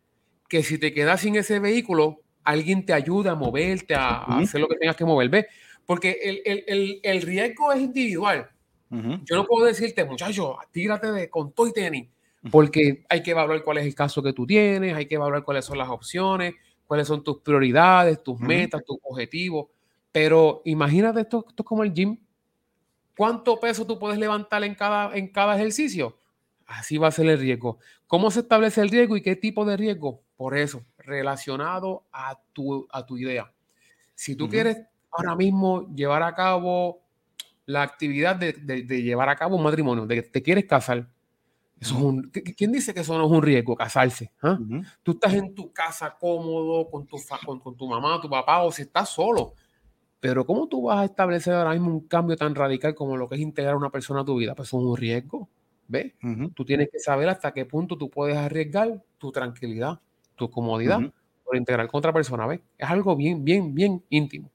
que 0.49 0.63
si 0.63 0.79
te 0.79 0.93
quedas 0.93 1.21
sin 1.21 1.37
ese 1.37 1.59
vehículo, 1.59 2.23
alguien 2.43 2.85
te 2.85 2.93
ayude 2.93 3.31
a 3.31 3.35
moverte, 3.35 3.95
a, 3.95 4.25
hacer 4.39 4.61
lo 4.61 4.69
que 4.69 4.77
tengas 4.77 4.97
que 4.97 5.05
mover, 5.05 5.29
¿ves? 5.29 5.47
Porque 5.87 6.19
el, 6.23 6.43
el, 6.45 6.65
el, 6.67 7.01
el 7.03 7.23
riesgo 7.23 7.73
es 7.73 7.81
individual. 7.81 8.51
Yo 8.91 9.37
no 9.37 9.45
puedo 9.45 9.67
decirte, 9.67 10.05
muchacho, 10.05 10.57
tírate 10.71 11.11
de, 11.11 11.29
con 11.29 11.53
todo 11.53 11.67
y 11.67 11.73
tenis, 11.73 12.09
porque 12.51 13.05
hay 13.09 13.23
que 13.23 13.33
evaluar 13.33 13.63
cuál 13.65 13.79
es 13.79 13.87
el 13.87 13.95
caso 13.95 14.23
que 14.23 14.33
tú 14.33 14.47
tienes, 14.47 14.95
hay 14.95 15.07
que 15.07 15.17
evaluar 15.17 15.43
cuáles 15.43 15.65
son 15.65 15.79
las 15.79 15.89
opciones, 15.89 16.55
cuáles 16.87 17.09
son 17.09 17.25
tus 17.25 17.39
prioridades, 17.39 18.23
tus 18.23 18.39
metas, 18.39 18.85
tus 18.85 18.99
objetivos. 19.03 19.67
Pero 20.13 20.63
imagínate 20.65 21.23
esto, 21.23 21.45
esto 21.49 21.63
es 21.63 21.67
como 21.67 21.83
el 21.83 21.93
gym. 21.93 22.19
¿Cuánto 23.17 23.59
peso 23.59 23.87
tú 23.87 23.99
puedes 23.99 24.19
levantar 24.19 24.63
en 24.65 24.75
cada, 24.75 25.17
en 25.17 25.29
cada 25.29 25.57
ejercicio? 25.57 26.19
Así 26.67 26.99
va 26.99 27.09
a 27.09 27.13
ser 27.13 27.29
el 27.29 27.39
riesgo. 27.39 27.79
¿Cómo 28.07 28.31
se 28.31 28.41
establece 28.41 28.81
el 28.81 28.91
riesgo 28.91 29.17
y 29.17 29.23
qué 29.23 29.37
tipo 29.37 29.65
de 29.65 29.77
riesgo? 29.77 30.23
Por 30.37 30.57
eso, 30.57 30.85
relacionado 30.99 32.05
a 32.13 32.39
tu, 32.53 32.87
a 32.91 33.05
tu 33.05 33.17
idea. 33.17 33.53
Si 34.15 34.37
tú 34.37 34.49
quieres 34.49 34.83
ahora 35.11 35.37
mismo 35.37 35.93
llevar 35.95 36.23
a 36.23 36.35
cabo 36.35 37.04
la 37.67 37.83
actividad 37.83 38.37
de, 38.37 39.03
llevar 39.03 39.29
a 39.29 39.37
cabo 39.37 39.57
un 39.57 39.63
matrimonio, 39.63 40.07
de 40.07 40.17
que 40.17 40.23
te 40.23 40.43
quieres 40.43 40.65
casar. 40.67 41.09
Eso 41.81 41.97
es 41.97 42.03
un, 42.03 42.31
¿Quién 42.31 42.73
dice 42.73 42.95
que 42.95 43.01
eso 43.01 43.19
no 43.19 43.27
es 43.27 43.31
un 43.31 43.43
riesgo, 43.43 43.77
casarse? 43.77 44.31
¿Ah? 44.43 44.59
Tú 45.03 45.13
estás 45.13 45.35
en 45.35 45.55
tu 45.55 45.73
casa 45.73 46.17
cómodo 46.19 46.89
con 46.89 47.07
tu, 47.07 47.17
con, 47.45 47.61
con, 47.61 47.77
tu 47.77 47.87
mamá, 47.87 48.21
tu 48.21 48.31
papá, 48.31 48.63
o 48.63 48.73
si 48.73 48.83
estás 48.83 49.09
solo. 49.09 49.55
Pero 50.21 50.47
¿cómo 50.47 50.69
tú 50.69 50.85
vas 50.85 51.01
a 51.01 51.05
establecer 51.05 51.53
ahora 51.53 51.73
mismo 51.73 51.91
un 51.91 52.07
cambio 52.07 52.37
tan 52.37 52.55
radical 52.55 52.95
como 52.95 53.17
lo 53.17 53.29
que 53.29 53.35
es 53.35 53.41
integrar 53.41 53.75
a 53.75 53.77
una 53.77 53.91
persona 53.91 54.21
a 54.21 54.25
tu 54.25 54.37
vida? 54.37 54.55
Pues 54.55 54.69
es 54.69 54.73
un 54.73 54.97
riesgo. 54.97 55.49
¿Ves? 55.87 56.15
Tú 56.55 56.65
tienes 56.65 56.89
que 56.91 56.99
saber 56.99 57.29
hasta 57.29 57.53
qué 57.53 57.67
punto 57.67 57.99
tú 57.99 58.09
puedes 58.09 58.37
arriesgar 58.39 59.03
tu 59.19 59.31
tranquilidad, 59.31 60.01
tu 60.35 60.51
comodidad 60.51 61.01
por 61.45 61.57
integrar 61.57 61.87
con 61.89 61.99
otra 61.99 62.13
persona. 62.13 62.47
¿Ves? 62.47 62.61
Es 62.79 62.89
algo 62.89 63.15
bien, 63.17 63.45
bien, 63.45 63.75
bien 63.75 64.03
íntimo. 64.09 64.51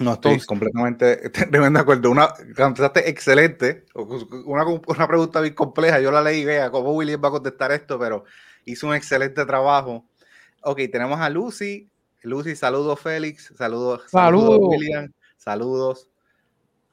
No, 0.00 0.14
estoy 0.14 0.40
completamente 0.40 1.30
de 1.50 1.78
acuerdo. 1.78 2.10
Una, 2.10 2.28
contestaste 2.56 3.08
excelente. 3.08 3.84
Una, 3.94 4.64
una, 4.64 5.06
pregunta 5.06 5.40
bien 5.40 5.54
compleja. 5.54 6.00
Yo 6.00 6.10
la 6.10 6.22
leí, 6.22 6.44
vea 6.44 6.70
cómo 6.70 6.92
William 6.92 7.22
va 7.22 7.28
a 7.28 7.32
contestar 7.32 7.72
esto, 7.72 7.98
pero 7.98 8.24
hizo 8.64 8.86
un 8.86 8.94
excelente 8.94 9.44
trabajo. 9.44 10.04
Ok, 10.62 10.80
tenemos 10.90 11.20
a 11.20 11.30
Lucy. 11.30 11.88
Lucy, 12.22 12.56
saludos 12.56 13.00
Félix, 13.00 13.52
saludos, 13.56 14.02
saludos 14.08 14.58
William, 14.60 15.12
saludos. 15.36 16.08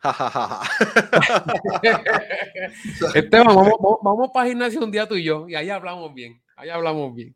Esteban, 3.16 3.48
vamos, 3.48 3.98
vamos, 4.04 4.30
para 4.32 4.48
gimnasio 4.48 4.84
un 4.84 4.92
día 4.92 5.08
tú 5.08 5.16
y 5.16 5.24
yo, 5.24 5.50
y 5.50 5.56
ahí 5.56 5.72
hablamos 5.72 6.14
bien, 6.14 6.40
ahí 6.56 6.70
hablamos 6.70 7.16
bien. 7.16 7.36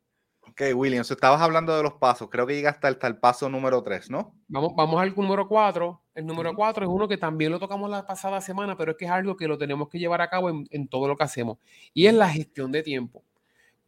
Ok, 0.60 0.76
William, 0.76 1.06
estabas 1.10 1.40
hablando 1.40 1.74
de 1.74 1.82
los 1.82 1.94
pasos, 1.94 2.28
creo 2.30 2.46
que 2.46 2.54
llegaste 2.54 2.86
hasta, 2.86 3.08
el 3.08 3.16
paso 3.16 3.48
número 3.48 3.82
3, 3.82 4.10
¿no? 4.10 4.36
Vamos, 4.50 4.74
vamos 4.76 5.02
al 5.02 5.16
número 5.16 5.48
4. 5.48 6.02
El 6.16 6.26
número 6.26 6.54
4 6.54 6.84
es 6.84 6.92
uno 6.92 7.08
que 7.08 7.16
también 7.16 7.54
lo 7.54 7.60
tocamos 7.60 7.90
la 7.90 8.06
pasada 8.06 8.42
semana, 8.42 8.76
pero 8.76 8.92
es 8.92 8.98
que 8.98 9.06
es 9.06 9.12
algo 9.12 9.38
que 9.38 9.48
lo 9.48 9.58
tenemos 9.58 9.88
que 9.88 10.00
llevar 10.00 10.20
a 10.20 10.30
cabo 10.30 10.50
en, 10.50 10.68
en 10.72 10.90
todo 10.90 11.08
lo 11.08 11.16
que 11.16 11.24
hacemos, 11.24 11.60
y 11.94 12.08
es 12.08 12.14
la 12.14 12.28
gestión 12.28 12.74
de 12.74 12.84
tiempo. 12.84 13.24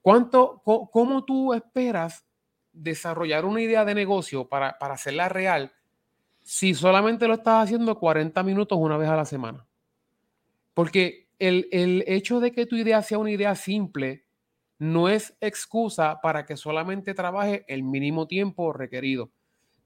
¿Cuánto, 0.01 0.61
¿Cómo 0.63 1.25
tú 1.25 1.53
esperas 1.53 2.25
desarrollar 2.71 3.43
una 3.43 3.59
idea 3.59 3.83
de 3.83 3.93
negocio 3.93 4.47
para, 4.47 4.77
para 4.79 4.93
hacerla 4.93 5.27
real 5.27 5.73
si 6.41 6.73
solamente 6.73 7.27
lo 7.27 7.33
estás 7.33 7.65
haciendo 7.65 7.99
40 7.99 8.41
minutos 8.43 8.77
una 8.79 8.95
vez 8.95 9.09
a 9.09 9.17
la 9.17 9.25
semana? 9.25 9.67
Porque 10.73 11.27
el, 11.37 11.67
el 11.73 12.05
hecho 12.07 12.39
de 12.39 12.53
que 12.53 12.65
tu 12.65 12.77
idea 12.77 13.01
sea 13.01 13.17
una 13.17 13.31
idea 13.31 13.55
simple 13.55 14.30
no 14.81 15.09
es 15.09 15.37
excusa 15.41 16.19
para 16.23 16.43
que 16.43 16.57
solamente 16.57 17.13
trabaje 17.13 17.63
el 17.67 17.83
mínimo 17.83 18.25
tiempo 18.25 18.73
requerido. 18.73 19.29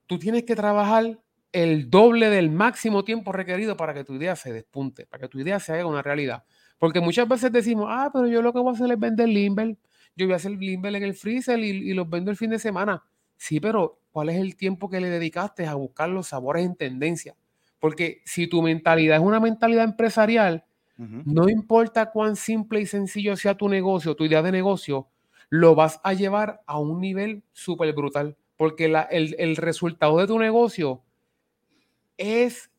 Tú 0.07 0.17
tienes 0.17 0.43
que 0.43 0.55
trabajar 0.55 1.19
el 1.51 1.89
doble 1.89 2.29
del 2.29 2.49
máximo 2.49 3.03
tiempo 3.03 3.33
requerido 3.33 3.75
para 3.75 3.93
que 3.93 4.05
tu 4.05 4.13
idea 4.13 4.37
se 4.37 4.53
despunte, 4.53 5.05
para 5.05 5.19
que 5.19 5.27
tu 5.27 5.37
idea 5.37 5.59
se 5.59 5.73
haga 5.73 5.85
una 5.85 6.01
realidad. 6.01 6.45
Porque 6.77 7.01
muchas 7.01 7.27
veces 7.27 7.51
decimos, 7.51 7.87
ah, 7.89 8.09
pero 8.13 8.25
yo 8.27 8.41
lo 8.41 8.53
que 8.53 8.59
voy 8.59 8.69
a 8.69 8.75
hacer 8.75 8.89
es 8.89 8.97
vender 8.97 9.27
Limber 9.27 9.75
yo 10.15 10.27
voy 10.27 10.33
a 10.33 10.37
hacer 10.37 10.51
Limber 10.51 10.95
en 10.95 11.03
el 11.03 11.13
freezer 11.13 11.59
y, 11.59 11.93
los 11.93 12.09
vendo 12.09 12.31
el 12.31 12.37
fin 12.37 12.51
de 12.51 12.59
semana. 12.59 13.03
Sí, 13.35 13.59
pero 13.59 13.99
¿cuál 14.11 14.29
es 14.29 14.37
el 14.37 14.55
tiempo 14.55 14.89
que 14.89 15.01
le 15.01 15.09
dedicaste 15.09 15.67
a 15.67 15.73
buscar 15.75 16.07
los 16.07 16.27
sabores 16.27 16.65
en 16.65 16.77
tendencia? 16.77 17.35
Porque 17.79 18.21
si 18.23 18.47
tu 18.47 18.61
mentalidad 18.61 19.17
es 19.17 19.23
una 19.23 19.41
mentalidad 19.41 19.83
empresarial, 19.83 20.63
no 20.97 21.49
importa 21.49 22.11
cuán 22.11 22.35
simple 22.35 22.81
y 22.81 22.85
sencillo 22.85 23.35
sea 23.35 23.55
tu 23.55 23.67
negocio, 23.67 24.15
tu 24.15 24.25
idea 24.25 24.41
de 24.41 24.51
negocio, 24.51 25.07
lo 25.49 25.75
vas 25.75 25.99
a 26.03 26.13
llevar 26.13 26.61
a 26.65 26.79
un 26.79 27.01
nivel 27.01 27.43
súper 27.51 27.93
brutal. 27.93 28.37
Porque 28.57 28.85
el, 28.85 29.35
el 29.37 29.55
resultado 29.57 30.17
de 30.17 30.27
tu 30.27 30.39
negocio 30.39 31.03
es 32.17 32.71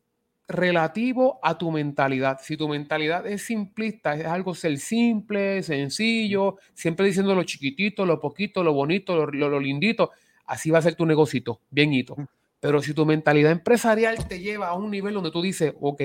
relativo 0.49 1.39
a 1.43 1.59
tu 1.59 1.71
mentalidad. 1.71 2.39
Si 2.43 2.57
tu 2.57 2.69
mentalidad 2.69 3.27
es 3.27 3.43
simplista, 3.43 4.15
es 4.15 4.27
algo 4.27 4.55
ser 4.55 4.79
simple, 4.79 5.63
sencillo, 5.63 6.57
siempre 6.75 7.07
diciendo 7.07 7.35
lo 7.35 7.43
chiquitito, 7.43 8.07
lo 8.07 8.21
poquito, 8.21 8.63
lo 8.63 8.73
bonito, 8.73 9.27
lo, 9.27 9.61
lindito, 9.61 10.13
así 10.47 10.71
va 10.71 10.79
a 10.79 10.83
ser 10.83 10.95
tu 10.95 11.07
negocito, 11.07 11.61
bienito. 11.71 12.17
Pero 12.61 12.83
si 12.83 12.95
tu 12.95 13.07
mentalidad 13.07 13.53
empresarial 13.53 14.27
te 14.27 14.41
lleva 14.41 14.69
a 14.69 14.75
un 14.75 14.91
nivel 14.91 15.15
donde 15.15 15.31
tú 15.31 15.43
dices, 15.43 15.75
ok, 15.81 16.03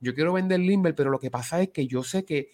yo 0.00 0.14
quiero 0.14 0.32
vender 0.32 0.60
Limber, 0.60 0.94
pero 0.94 1.10
lo 1.10 1.18
que 1.18 1.30
pasa 1.30 1.60
es 1.62 1.70
que 1.70 1.86
yo 1.86 2.02
sé 2.02 2.24
que 2.24 2.50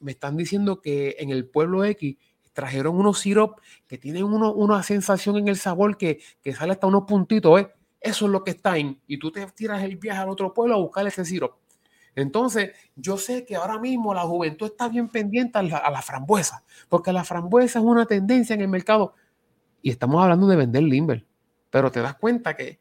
me 0.00 0.12
están 0.12 0.36
diciendo 0.36 0.80
que 0.80 1.16
en 1.18 1.30
el 1.30 1.46
pueblo 1.46 1.84
X 1.84 2.16
trajeron 2.52 2.96
unos 2.96 3.20
sirop 3.20 3.60
que 3.86 3.96
tienen 3.96 4.24
una 4.24 4.82
sensación 4.82 5.36
en 5.36 5.48
el 5.48 5.56
sabor 5.56 5.96
que, 5.96 6.20
que 6.42 6.52
sale 6.52 6.72
hasta 6.72 6.86
unos 6.86 7.04
puntitos, 7.04 7.60
¿eh? 7.60 7.68
Eso 8.00 8.24
es 8.26 8.32
lo 8.32 8.42
que 8.42 8.52
está 8.52 8.78
en. 8.78 8.98
Y 9.06 9.18
tú 9.18 9.30
te 9.30 9.46
tiras 9.48 9.82
el 9.82 9.96
viaje 9.96 10.20
al 10.20 10.30
otro 10.30 10.54
pueblo 10.54 10.74
a 10.74 10.78
buscar 10.78 11.06
ese 11.06 11.24
sirop. 11.24 11.58
Entonces, 12.14 12.72
yo 12.96 13.16
sé 13.18 13.44
que 13.44 13.56
ahora 13.56 13.78
mismo 13.78 14.14
la 14.14 14.22
juventud 14.22 14.66
está 14.66 14.88
bien 14.88 15.08
pendiente 15.08 15.58
a 15.58 15.62
la, 15.62 16.02
frambuesa, 16.02 16.64
porque 16.88 17.12
la 17.12 17.24
frambuesa 17.24 17.78
es 17.78 17.84
una 17.84 18.06
tendencia 18.06 18.54
en 18.54 18.62
el 18.62 18.68
mercado. 18.68 19.14
Y 19.82 19.90
estamos 19.90 20.22
hablando 20.22 20.46
de 20.48 20.56
vender 20.56 20.82
limber. 20.82 21.26
Pero 21.70 21.90
te 21.90 22.00
das 22.00 22.16
cuenta 22.16 22.56
que 22.56 22.78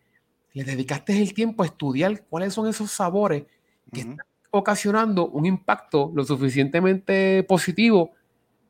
le 0.53 0.63
dedicaste 0.63 1.19
el 1.21 1.33
tiempo 1.33 1.63
a 1.63 1.67
estudiar 1.67 2.23
cuáles 2.27 2.53
son 2.53 2.67
esos 2.67 2.91
sabores 2.91 3.43
que 3.93 4.01
están 4.01 4.25
ocasionando 4.51 5.27
un 5.27 5.45
impacto 5.45 6.11
lo 6.13 6.23
suficientemente 6.25 7.43
positivo 7.43 8.11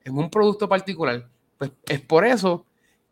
en 0.03 0.17
un 0.17 0.29
producto 0.29 0.67
particular. 0.67 1.27
Pues 1.57 1.71
es 1.87 2.01
por 2.01 2.25
eso 2.25 2.65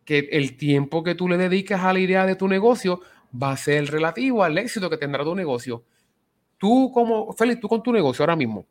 que 0.06 0.30
el 0.32 0.58
tiempo 0.58 1.04
que 1.04 1.15
tú 1.15 1.28
le 1.28 1.38
dedicas 1.38 1.82
a 1.84 1.93
la 1.93 2.00
idea 2.00 2.26
de 2.26 2.36
tu 2.36 2.48
negocio 2.48 3.02
va 3.41 3.52
a 3.52 3.58
ser 3.58 3.89
relativo 3.89 4.43
al 4.43 4.58
éxito 4.58 4.89
que 4.89 4.98
tendrá 4.98 5.24
tu 5.24 5.36
negocio. 5.36 5.84
Tú 6.58 6.91
como, 6.93 7.34
Félix, 7.34 7.62
tú 7.62 7.67
con 7.67 7.84
tu 7.84 7.91
negocio 7.91 8.24
ahora 8.24 8.36
mismo, 8.36 8.65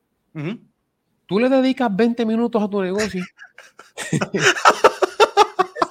tú 1.27 1.39
le 1.39 1.49
dedicas 1.49 1.95
20 1.95 2.27
minutos 2.27 2.63
a 2.63 2.69
tu 2.69 2.83
negocio. 2.83 3.25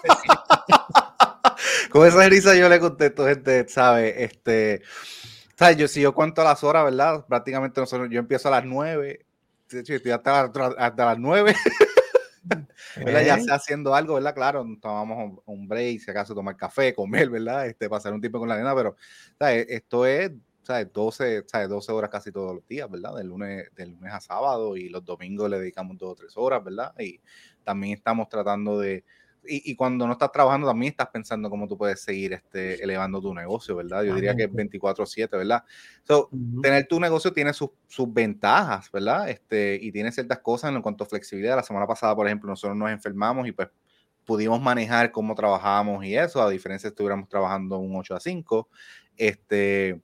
con 1.95 2.05
esa 2.05 2.27
risa 2.27 2.53
yo 2.55 2.67
le 2.67 2.77
contesto, 2.77 3.25
gente, 3.25 3.69
¿sabe? 3.69 4.21
Este, 4.21 4.81
¿sabes? 5.57 5.77
Yo, 5.77 5.87
si 5.87 6.01
yo 6.01 6.13
cuento 6.13 6.43
las 6.43 6.61
horas, 6.61 6.83
¿verdad? 6.83 7.25
Prácticamente 7.25 7.79
nosotros, 7.79 8.09
yo 8.11 8.19
empiezo 8.19 8.49
a 8.49 8.51
las 8.51 8.65
9, 8.65 9.25
estoy 9.69 10.11
hasta, 10.11 10.51
hasta 10.77 11.05
las 11.05 11.17
9. 11.17 11.55
Ya 12.97 13.39
sea 13.39 13.55
haciendo 13.55 13.95
algo, 13.95 14.13
¿verdad? 14.13 14.35
Claro, 14.35 14.65
tomamos 14.79 15.39
un 15.45 15.67
break, 15.67 15.99
si 15.99 16.11
acaso 16.11 16.35
tomar 16.35 16.55
café, 16.55 16.93
comer, 16.93 17.29
¿verdad? 17.29 17.65
Este, 17.65 17.89
pasar 17.89 18.13
un 18.13 18.21
tiempo 18.21 18.39
con 18.39 18.47
la 18.47 18.55
nena, 18.55 18.75
pero 18.75 18.95
esto 19.39 20.05
es, 20.05 20.31
¿sabes? 20.61 20.93
12, 20.93 21.43
¿sabes? 21.47 21.67
12 21.67 21.91
horas 21.91 22.09
casi 22.11 22.31
todos 22.31 22.55
los 22.55 22.67
días, 22.67 22.89
¿verdad? 22.89 23.15
Del 23.15 23.27
lunes, 23.27 23.73
del 23.75 23.91
lunes 23.91 24.13
a 24.13 24.21
sábado 24.21 24.77
y 24.77 24.89
los 24.89 25.03
domingos 25.03 25.49
le 25.49 25.59
dedicamos 25.59 25.97
dos 25.97 26.11
o 26.11 26.15
tres 26.15 26.33
horas, 26.35 26.63
¿verdad? 26.63 26.93
Y 26.99 27.19
también 27.63 27.95
estamos 27.97 28.29
tratando 28.29 28.79
de, 28.79 29.03
y, 29.47 29.75
cuando 29.75 30.05
no 30.05 30.13
estás 30.13 30.31
trabajando 30.31 30.67
también 30.67 30.91
estás 30.91 31.07
pensando 31.07 31.49
cómo 31.49 31.67
tú 31.67 31.77
puedes 31.77 32.01
seguir 32.01 32.33
este, 32.33 32.83
elevando 32.83 33.21
tu 33.21 33.33
negocio, 33.33 33.75
¿verdad? 33.75 34.03
Yo 34.03 34.15
diría 34.15 34.35
que 34.35 34.43
es 34.43 34.51
24/7, 34.51 35.37
¿verdad? 35.37 35.63
So, 36.03 36.29
Tener 36.61 36.87
tu 36.87 36.99
negocio 36.99 37.33
tiene 37.33 37.53
sus, 37.53 37.69
sus, 37.87 38.11
ventajas, 38.13 38.91
¿verdad? 38.91 39.29
Este, 39.29 39.77
y 39.81 39.91
tiene 39.91 40.11
ciertas 40.11 40.39
cosas 40.39 40.73
en 40.73 40.81
cuanto 40.81 41.03
a 41.03 41.07
flexibilidad. 41.07 41.55
La 41.55 41.63
semana 41.63 41.87
pasada, 41.87 42.15
por 42.15 42.27
ejemplo, 42.27 42.49
nosotros 42.49 42.77
nos 42.77 42.91
enfermamos 42.91 43.47
y 43.47 43.51
pues 43.51 43.69
pudimos 44.25 44.61
manejar 44.61 45.11
cómo 45.11 45.35
trabajábamos 45.35 46.03
y 46.03 46.15
eso, 46.15 46.41
a 46.41 46.49
diferencia 46.49 46.89
de 46.89 46.93
estuviéramos 46.93 47.29
trabajando 47.29 47.77
un 47.77 47.95
8 47.95 48.15
a 48.15 48.19
5. 48.19 48.69
Este, 49.17 50.01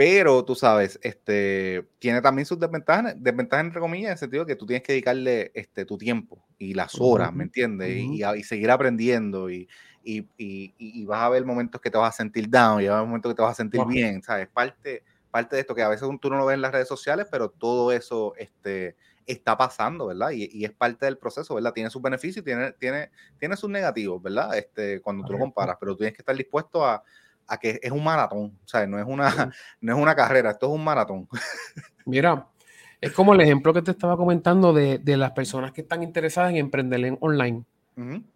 pero 0.00 0.42
tú 0.46 0.54
sabes, 0.54 0.98
este, 1.02 1.86
tiene 1.98 2.22
también 2.22 2.46
sus 2.46 2.58
desventajas, 2.58 3.12
desventajas 3.18 3.66
entre 3.66 3.80
comillas, 3.80 4.06
en 4.06 4.12
el 4.12 4.18
sentido 4.18 4.46
que 4.46 4.56
tú 4.56 4.64
tienes 4.64 4.82
que 4.82 4.94
dedicarle 4.94 5.52
este, 5.52 5.84
tu 5.84 5.98
tiempo 5.98 6.42
y 6.56 6.72
las 6.72 6.98
horas, 6.98 7.34
¿me 7.34 7.44
entiendes? 7.44 7.98
y, 7.98 8.24
y, 8.24 8.42
seguir 8.42 8.70
aprendiendo 8.70 9.50
y, 9.50 9.68
y, 10.02 11.04
vas 11.04 11.20
a 11.20 11.28
ver 11.28 11.44
momentos 11.44 11.82
que 11.82 11.90
te 11.90 11.98
vas 11.98 12.14
a 12.14 12.16
sentir 12.16 12.48
down 12.48 12.80
y 12.80 12.86
va 12.86 12.94
a 12.94 12.96
haber 12.96 13.08
momentos 13.08 13.30
que 13.30 13.36
te 13.36 13.42
vas 13.42 13.52
a 13.52 13.56
sentir 13.56 13.84
bien, 13.84 14.22
¿sabes? 14.22 14.48
Parte, 14.48 15.02
parte 15.30 15.56
de 15.56 15.60
esto 15.60 15.74
que 15.74 15.82
a 15.82 15.88
veces 15.90 16.08
tú 16.18 16.30
no 16.30 16.38
lo 16.38 16.46
ves 16.46 16.54
en 16.54 16.62
las 16.62 16.72
redes 16.72 16.88
sociales, 16.88 17.26
pero 17.30 17.50
todo 17.50 17.92
eso 17.92 18.32
este, 18.38 18.96
está 19.26 19.58
pasando, 19.58 20.06
¿verdad? 20.06 20.30
Y, 20.30 20.64
es 20.64 20.72
parte 20.72 21.04
del 21.04 21.18
proceso, 21.18 21.56
¿verdad? 21.56 21.74
Tiene 21.74 21.90
sus 21.90 22.00
beneficios 22.00 22.40
y 22.40 22.46
tiene, 22.46 22.72
tiene, 22.72 23.10
tiene 23.38 23.54
sus 23.54 23.68
negativos, 23.68 24.22
¿verdad? 24.22 24.56
Este, 24.56 25.02
cuando 25.02 25.26
tú 25.26 25.34
lo 25.34 25.40
comparas, 25.40 25.76
pero 25.78 25.92
tú 25.92 25.98
tienes 25.98 26.14
que 26.14 26.22
estar 26.22 26.34
dispuesto 26.34 26.86
a 26.86 27.04
a 27.50 27.58
que 27.58 27.80
es 27.82 27.90
un 27.90 28.04
maratón, 28.04 28.56
o 28.64 28.68
sea, 28.68 28.86
no 28.86 28.98
es 28.98 29.04
una, 29.06 29.50
no 29.80 29.92
es 29.92 30.00
una 30.00 30.14
carrera, 30.14 30.52
esto 30.52 30.66
es 30.66 30.72
un 30.72 30.84
maratón. 30.84 31.28
Mira, 32.06 32.46
es 33.00 33.12
como 33.12 33.34
el 33.34 33.40
ejemplo 33.40 33.74
que 33.74 33.82
te 33.82 33.90
estaba 33.90 34.16
comentando 34.16 34.72
de, 34.72 34.98
de 34.98 35.16
las 35.16 35.32
personas 35.32 35.72
que 35.72 35.80
están 35.80 36.04
interesadas 36.04 36.52
en 36.52 36.58
emprender 36.58 37.04
en 37.04 37.18
online. 37.20 37.64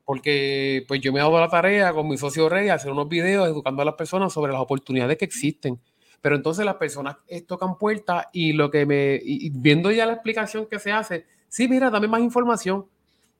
Porque 0.04 0.84
pues 0.86 1.00
yo 1.00 1.10
me 1.10 1.20
he 1.20 1.22
dado 1.22 1.40
la 1.40 1.48
tarea 1.48 1.90
con 1.94 2.06
mi 2.06 2.18
socio 2.18 2.50
Rey 2.50 2.68
hacer 2.68 2.92
unos 2.92 3.08
videos 3.08 3.48
educando 3.48 3.80
a 3.80 3.86
las 3.86 3.94
personas 3.94 4.30
sobre 4.30 4.52
las 4.52 4.60
oportunidades 4.60 5.16
que 5.16 5.24
existen. 5.24 5.80
Pero 6.20 6.36
entonces 6.36 6.66
las 6.66 6.74
personas 6.74 7.16
tocan 7.46 7.78
puertas 7.78 8.26
y 8.30 8.52
lo 8.52 8.70
que 8.70 8.84
me, 8.84 9.22
viendo 9.52 9.90
ya 9.90 10.04
la 10.04 10.12
explicación 10.12 10.66
que 10.66 10.78
se 10.78 10.92
hace, 10.92 11.24
sí, 11.48 11.66
mira, 11.66 11.88
dame 11.88 12.08
más 12.08 12.20
información. 12.20 12.84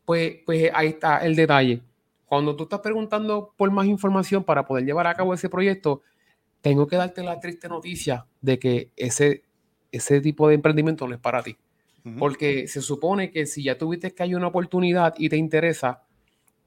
Pues, 0.07 0.37
pues 0.47 0.71
ahí 0.73 0.89
está 0.89 1.19
el 1.19 1.37
detalle 1.37 1.83
cuando 2.35 2.57
tú 2.57 2.65
estás 2.65 2.81
preguntando 2.81 3.55
por 3.57 3.71
más 3.71 3.87
información 3.87 4.43
para 4.43 4.67
poder 4.67 4.85
llevar 4.85 5.07
a 5.07 5.15
cabo 5.15 5.35
ese 5.35 5.49
proyecto, 5.49 6.03
tengo 6.61 6.87
que 6.89 6.97
darte 6.97 7.23
la 7.23 7.39
triste 7.39 7.69
noticia 7.69 8.27
de 8.41 8.59
que 8.59 8.91
ese, 8.97 9.45
ese 9.93 10.21
tipo 10.21 10.49
de 10.49 10.57
emprendimiento 10.57 11.07
no 11.07 11.15
es 11.15 11.21
para 11.21 11.43
ti. 11.45 11.57
Porque 12.19 12.67
se 12.67 12.83
supone 12.83 13.31
que 13.31 13.47
si 13.47 13.63
ya 13.63 13.79
tuviste 13.79 14.13
que 14.13 14.25
hay 14.25 14.35
una 14.35 14.49
oportunidad 14.49 15.15
y 15.17 15.29
te 15.29 15.37
interesa, 15.37 16.03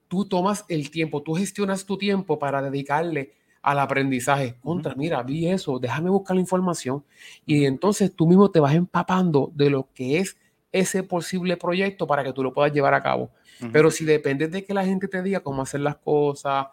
tú 0.07 0.25
tomas 0.25 0.63
el 0.69 0.89
tiempo, 0.89 1.21
tú 1.21 1.33
gestionas 1.33 1.85
tu 1.85 1.97
tiempo 1.97 2.39
para 2.39 2.61
dedicarle 2.61 3.33
al 3.61 3.79
aprendizaje. 3.79 4.55
Contra, 4.61 4.95
mira, 4.95 5.21
vi 5.21 5.49
eso, 5.49 5.79
déjame 5.79 6.09
buscar 6.09 6.35
la 6.37 6.41
información. 6.41 7.03
Y 7.45 7.65
entonces 7.65 8.15
tú 8.15 8.25
mismo 8.25 8.49
te 8.49 8.61
vas 8.61 8.73
empapando 8.73 9.51
de 9.53 9.69
lo 9.69 9.89
que 9.93 10.19
es 10.19 10.37
ese 10.71 11.03
posible 11.03 11.57
proyecto 11.57 12.05
para 12.07 12.23
que 12.23 12.33
tú 12.33 12.43
lo 12.43 12.53
puedas 12.53 12.71
llevar 12.71 12.93
a 12.93 13.01
cabo. 13.01 13.31
Pero 13.71 13.89
si 13.89 14.05
depende 14.05 14.47
de 14.47 14.63
que 14.63 14.73
la 14.73 14.85
gente 14.85 15.07
te 15.07 15.21
diga 15.23 15.39
cómo 15.39 15.63
hacer 15.63 15.79
las 15.79 15.97
cosas, 15.97 16.67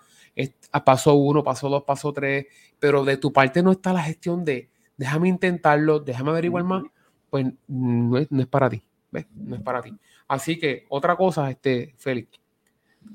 a 0.73 0.85
paso 0.85 1.15
uno, 1.15 1.43
paso 1.43 1.69
dos, 1.69 1.85
paso 1.85 2.13
tres, 2.13 2.47
pero 2.79 3.05
de 3.05 3.17
tu 3.17 3.33
parte 3.33 3.63
no 3.63 3.73
está 3.73 3.93
la 3.93 4.03
gestión 4.03 4.45
de 4.45 4.69
déjame 4.97 5.29
intentarlo, 5.29 6.01
déjame 6.01 6.31
averiguar 6.31 6.65
más, 6.65 6.85
pues 7.31 7.47
no 7.67 8.19
es, 8.19 8.29
para 8.49 8.71
ti, 8.71 8.83
¿ves? 9.11 9.27
No 9.35 9.57
es 9.57 9.63
para 9.63 9.83
ti. 9.83 9.95
Así 10.29 10.59
que 10.59 10.87
otra 10.89 11.17
cosa, 11.17 11.51
este, 11.51 11.95
Félix, 11.97 12.41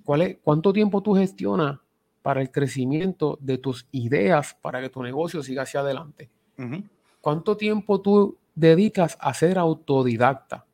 ¿cuál 0.03 0.21
es, 0.21 0.37
¿cuánto 0.43 0.73
tiempo 0.73 1.01
tú 1.01 1.13
gestionas 1.15 1.79
para 2.21 2.41
el 2.41 2.51
crecimiento 2.51 3.37
de 3.41 3.57
tus 3.57 3.87
ideas 3.91 4.57
para 4.61 4.81
que 4.81 4.89
tu 4.89 5.01
negocio 5.01 5.41
siga 5.41 5.63
hacia 5.63 5.79
adelante? 5.79 6.29
¿Cuánto 7.21 7.55
tiempo 7.55 8.01
tú 8.01 8.37
dedicas 8.55 9.17
a 9.21 9.33
ser 9.33 9.57
autodidacta? 9.57 10.65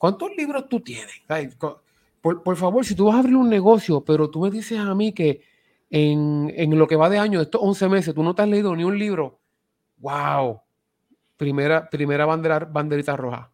¿Cuántos 0.00 0.34
libros 0.34 0.66
tú 0.66 0.80
tienes? 0.80 1.12
Por, 2.22 2.56
favor, 2.56 2.86
si 2.86 2.94
tú 2.94 3.04
vas 3.04 3.16
a 3.16 3.18
abrir 3.18 3.36
un 3.36 3.50
negocio, 3.50 4.02
pero 4.02 4.30
tú 4.30 4.40
me 4.40 4.50
dices 4.50 4.78
a 4.78 4.94
mí 4.94 5.12
que 5.12 5.42
en, 5.90 6.78
lo 6.78 6.86
que 6.86 6.96
va 6.96 7.10
de 7.10 7.18
año, 7.18 7.38
estos 7.38 7.60
11 7.62 7.88
meses, 7.90 8.14
tú 8.14 8.22
no 8.22 8.34
te 8.34 8.40
has 8.40 8.48
leído 8.48 8.74
ni 8.74 8.82
un 8.82 8.98
libro, 8.98 9.40
wow, 9.98 10.58
primera, 11.36 11.90
primera 11.90 12.24
bandera, 12.24 12.60
banderita 12.60 13.14
roja. 13.14 13.50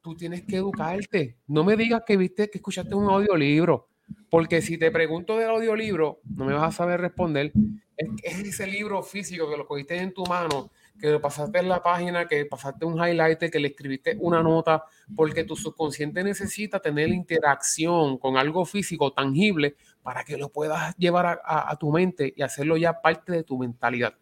Tú 0.00 0.16
tienes 0.16 0.40
que 0.44 0.56
educarte. 0.56 1.36
No 1.46 1.64
me 1.64 1.76
digas 1.76 2.02
que 2.06 2.16
viste, 2.16 2.48
que 2.48 2.56
escuchaste 2.56 2.94
un 2.94 3.10
audiolibro, 3.10 3.88
porque 4.30 4.62
si 4.62 4.78
te 4.78 4.90
pregunto 4.90 5.36
del 5.36 5.50
audiolibro, 5.50 6.20
no 6.34 6.46
me 6.46 6.54
vas 6.54 6.62
a 6.62 6.72
saber 6.78 7.02
responder. 7.02 7.52
Es, 7.94 8.08
es 8.22 8.38
ese 8.38 8.66
libro 8.66 9.02
físico 9.02 9.50
que 9.50 9.58
lo 9.58 9.66
cogiste 9.66 9.98
en 9.98 10.14
tu 10.14 10.24
mano 10.24 10.70
que 10.98 11.18
pasaste 11.18 11.58
en 11.58 11.68
la 11.68 11.82
página, 11.82 12.26
que 12.26 12.44
pasaste 12.44 12.84
un 12.84 12.94
highlighter, 12.94 13.50
que 13.50 13.60
le 13.60 13.68
escribiste 13.68 14.16
una 14.20 14.42
nota, 14.42 14.84
porque 15.14 15.44
tu 15.44 15.56
subconsciente 15.56 16.22
necesita 16.24 16.80
tener 16.80 17.08
interacción 17.08 18.18
con 18.18 18.36
algo 18.36 18.64
físico 18.64 19.12
tangible 19.12 19.76
para 20.02 20.24
que 20.24 20.36
lo 20.36 20.48
puedas 20.48 20.96
llevar 20.96 21.40
a, 21.44 21.76
tu 21.76 21.92
mente 21.92 22.32
y 22.36 22.42
hacerlo 22.42 22.76
ya 22.76 23.00
parte 23.00 23.32
de 23.32 23.44
tu 23.44 23.58
mentalidad. 23.58 24.14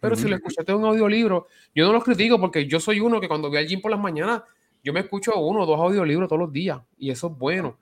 Pero 0.00 0.16
si 0.16 0.28
lo 0.28 0.36
escuchaste 0.36 0.72
en 0.72 0.78
un 0.78 0.84
audiolibro, 0.86 1.46
yo 1.74 1.86
no 1.86 1.92
lo 1.92 2.00
critico 2.00 2.40
porque 2.40 2.66
yo 2.66 2.80
soy 2.80 3.00
uno 3.00 3.20
que 3.20 3.28
cuando 3.28 3.48
voy 3.48 3.58
al 3.58 3.66
gym 3.66 3.80
por 3.80 3.90
las 3.90 4.00
mañanas, 4.00 4.42
yo 4.82 4.92
me 4.92 5.00
escucho 5.00 5.38
uno 5.38 5.62
o 5.62 5.66
dos 5.66 5.78
audiolibros 5.78 6.28
todos 6.28 6.40
los 6.40 6.52
días 6.52 6.80
y 6.98 7.10
eso 7.10 7.28
es 7.28 7.38
bueno. 7.38 7.78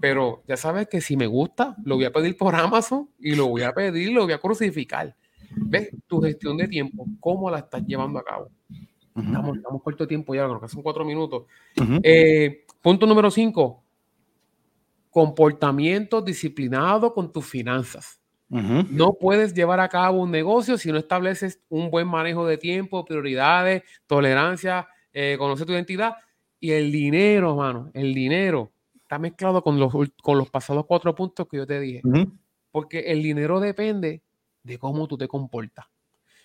Pero 0.00 0.42
ya 0.46 0.56
sabes 0.56 0.86
que 0.88 1.00
si 1.00 1.16
me 1.16 1.26
gusta, 1.26 1.74
lo 1.84 1.96
voy 1.96 2.04
a 2.04 2.12
pedir 2.12 2.36
por 2.36 2.54
Amazon 2.54 3.08
y 3.18 3.34
lo 3.34 3.46
voy 3.46 3.62
a 3.62 3.72
pedir, 3.72 4.12
lo 4.12 4.24
voy 4.24 4.34
a 4.34 4.38
crucificar. 4.38 5.16
¿Ves? 5.56 5.90
Tu 6.06 6.20
gestión 6.20 6.56
de 6.56 6.68
tiempo, 6.68 7.06
¿cómo 7.20 7.50
la 7.50 7.58
estás 7.58 7.84
llevando 7.86 8.18
a 8.18 8.24
cabo? 8.24 8.50
estamos, 9.16 9.56
estamos, 9.56 9.82
corto 9.82 10.04
de 10.04 10.08
tiempo 10.08 10.34
ya, 10.34 10.44
creo 10.44 10.60
que 10.60 10.68
son 10.68 10.82
cuatro 10.82 11.04
minutos. 11.04 11.44
Eh, 12.02 12.64
punto 12.80 13.06
número 13.06 13.30
cinco, 13.30 13.82
comportamiento 15.10 16.22
disciplinado 16.22 17.12
con 17.12 17.32
tus 17.32 17.44
finanzas. 17.44 18.20
No 18.48 19.12
puedes 19.12 19.52
llevar 19.52 19.78
a 19.78 19.90
cabo 19.90 20.22
un 20.22 20.30
negocio 20.30 20.78
si 20.78 20.90
no 20.90 20.96
estableces 20.96 21.60
un 21.68 21.90
buen 21.90 22.08
manejo 22.08 22.46
de 22.46 22.56
tiempo, 22.56 23.04
prioridades, 23.04 23.82
tolerancia, 24.06 24.88
eh, 25.12 25.36
conoce 25.38 25.66
tu 25.66 25.72
identidad 25.72 26.14
y 26.58 26.70
el 26.70 26.90
dinero, 26.90 27.56
mano, 27.56 27.90
el 27.92 28.14
dinero 28.14 28.72
está 29.02 29.18
mezclado 29.18 29.62
con 29.62 29.78
los, 29.78 29.92
con 30.22 30.38
los 30.38 30.48
pasados 30.50 30.86
cuatro 30.86 31.14
puntos 31.14 31.46
que 31.46 31.58
yo 31.58 31.66
te 31.66 31.78
dije. 31.78 32.02
Porque 32.70 33.00
el 33.00 33.22
dinero 33.22 33.60
depende 33.60 34.22
de 34.68 34.78
cómo 34.78 35.08
tú 35.08 35.18
te 35.18 35.26
comportas. 35.26 35.86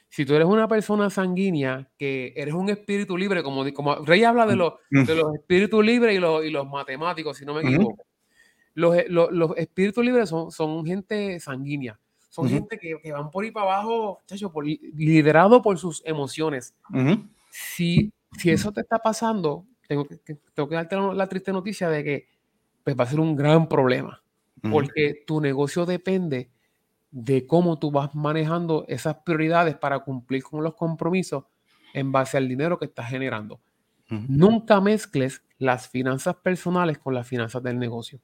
Si 0.10 0.26
tú 0.26 0.36
eres 0.36 0.48
una 0.48 0.68
persona 0.68 1.10
sanguínea, 1.10 1.90
que 1.98 2.34
eres 2.36 2.54
un 2.54 2.70
espíritu 2.70 3.18
libre, 3.18 3.42
como, 3.42 3.72
como 3.74 3.96
Rey 3.96 4.24
habla 4.24 4.46
de, 4.46 4.56
los, 4.56 4.74
mm. 4.92 5.04
de 5.06 5.16
los 5.16 5.34
espíritus 5.34 5.84
libres 5.84 6.16
y 6.16 6.20
los, 6.20 6.46
y 6.46 6.52
los 6.52 6.68
matemáticos, 6.68 7.38
si 7.38 7.46
no 7.46 7.56
me 7.56 7.62
equivoco. 7.62 8.04
Los, 8.76 8.96
los, 9.08 9.32
los, 9.32 9.58
espíritus 9.58 10.04
libres 10.04 10.30
son, 10.30 10.52
son 10.52 10.86
gente 10.86 11.40
sanguínea, 11.40 12.00
son 12.30 12.50
gente 12.50 12.80
que, 12.80 13.00
que, 13.02 13.12
van 13.12 13.30
por 13.30 13.44
ahí 13.44 13.52
para 13.52 13.66
abajo, 13.66 14.22
chacho, 14.26 14.52
por, 14.52 14.66
liderado 14.66 15.62
por 15.62 15.78
sus 15.78 16.02
emociones. 16.06 16.76
si, 17.52 18.12
si 18.38 18.50
eso 18.50 18.72
te 18.72 18.82
está 18.82 19.00
pasando, 19.00 19.66
tengo 19.88 20.06
que, 20.06 20.18
tengo 20.18 20.70
que 20.70 20.76
darte 20.76 20.96
la, 20.96 21.28
triste 21.28 21.52
noticia 21.52 21.90
de 21.90 22.04
que 22.04 22.28
pues, 22.84 22.96
va 22.96 23.04
a 23.04 23.08
ser 23.08 23.20
un 23.20 23.36
gran 23.36 23.68
problema, 23.68 24.24
porque 24.72 25.24
tu 25.26 25.42
negocio 25.42 25.86
depende 25.86 26.50
de 27.14 27.46
cómo 27.46 27.78
tú 27.78 27.92
vas 27.92 28.16
manejando 28.16 28.86
esas 28.88 29.18
prioridades 29.24 29.76
para 29.76 30.00
cumplir 30.00 30.42
con 30.44 30.64
los 30.64 30.74
compromisos 30.74 31.44
en 31.94 32.12
base 32.12 32.38
al 32.38 32.50
dinero 32.50 32.80
que 32.80 32.86
estás 32.86 33.08
generando. 33.08 33.62
Nunca 34.10 34.80
mezcles 34.80 35.44
las 35.58 35.88
finanzas 35.88 36.36
personales 36.36 37.00
con 37.00 37.16
las 37.16 37.28
finanzas 37.28 37.64
del 37.64 37.80
negocio. 37.80 38.20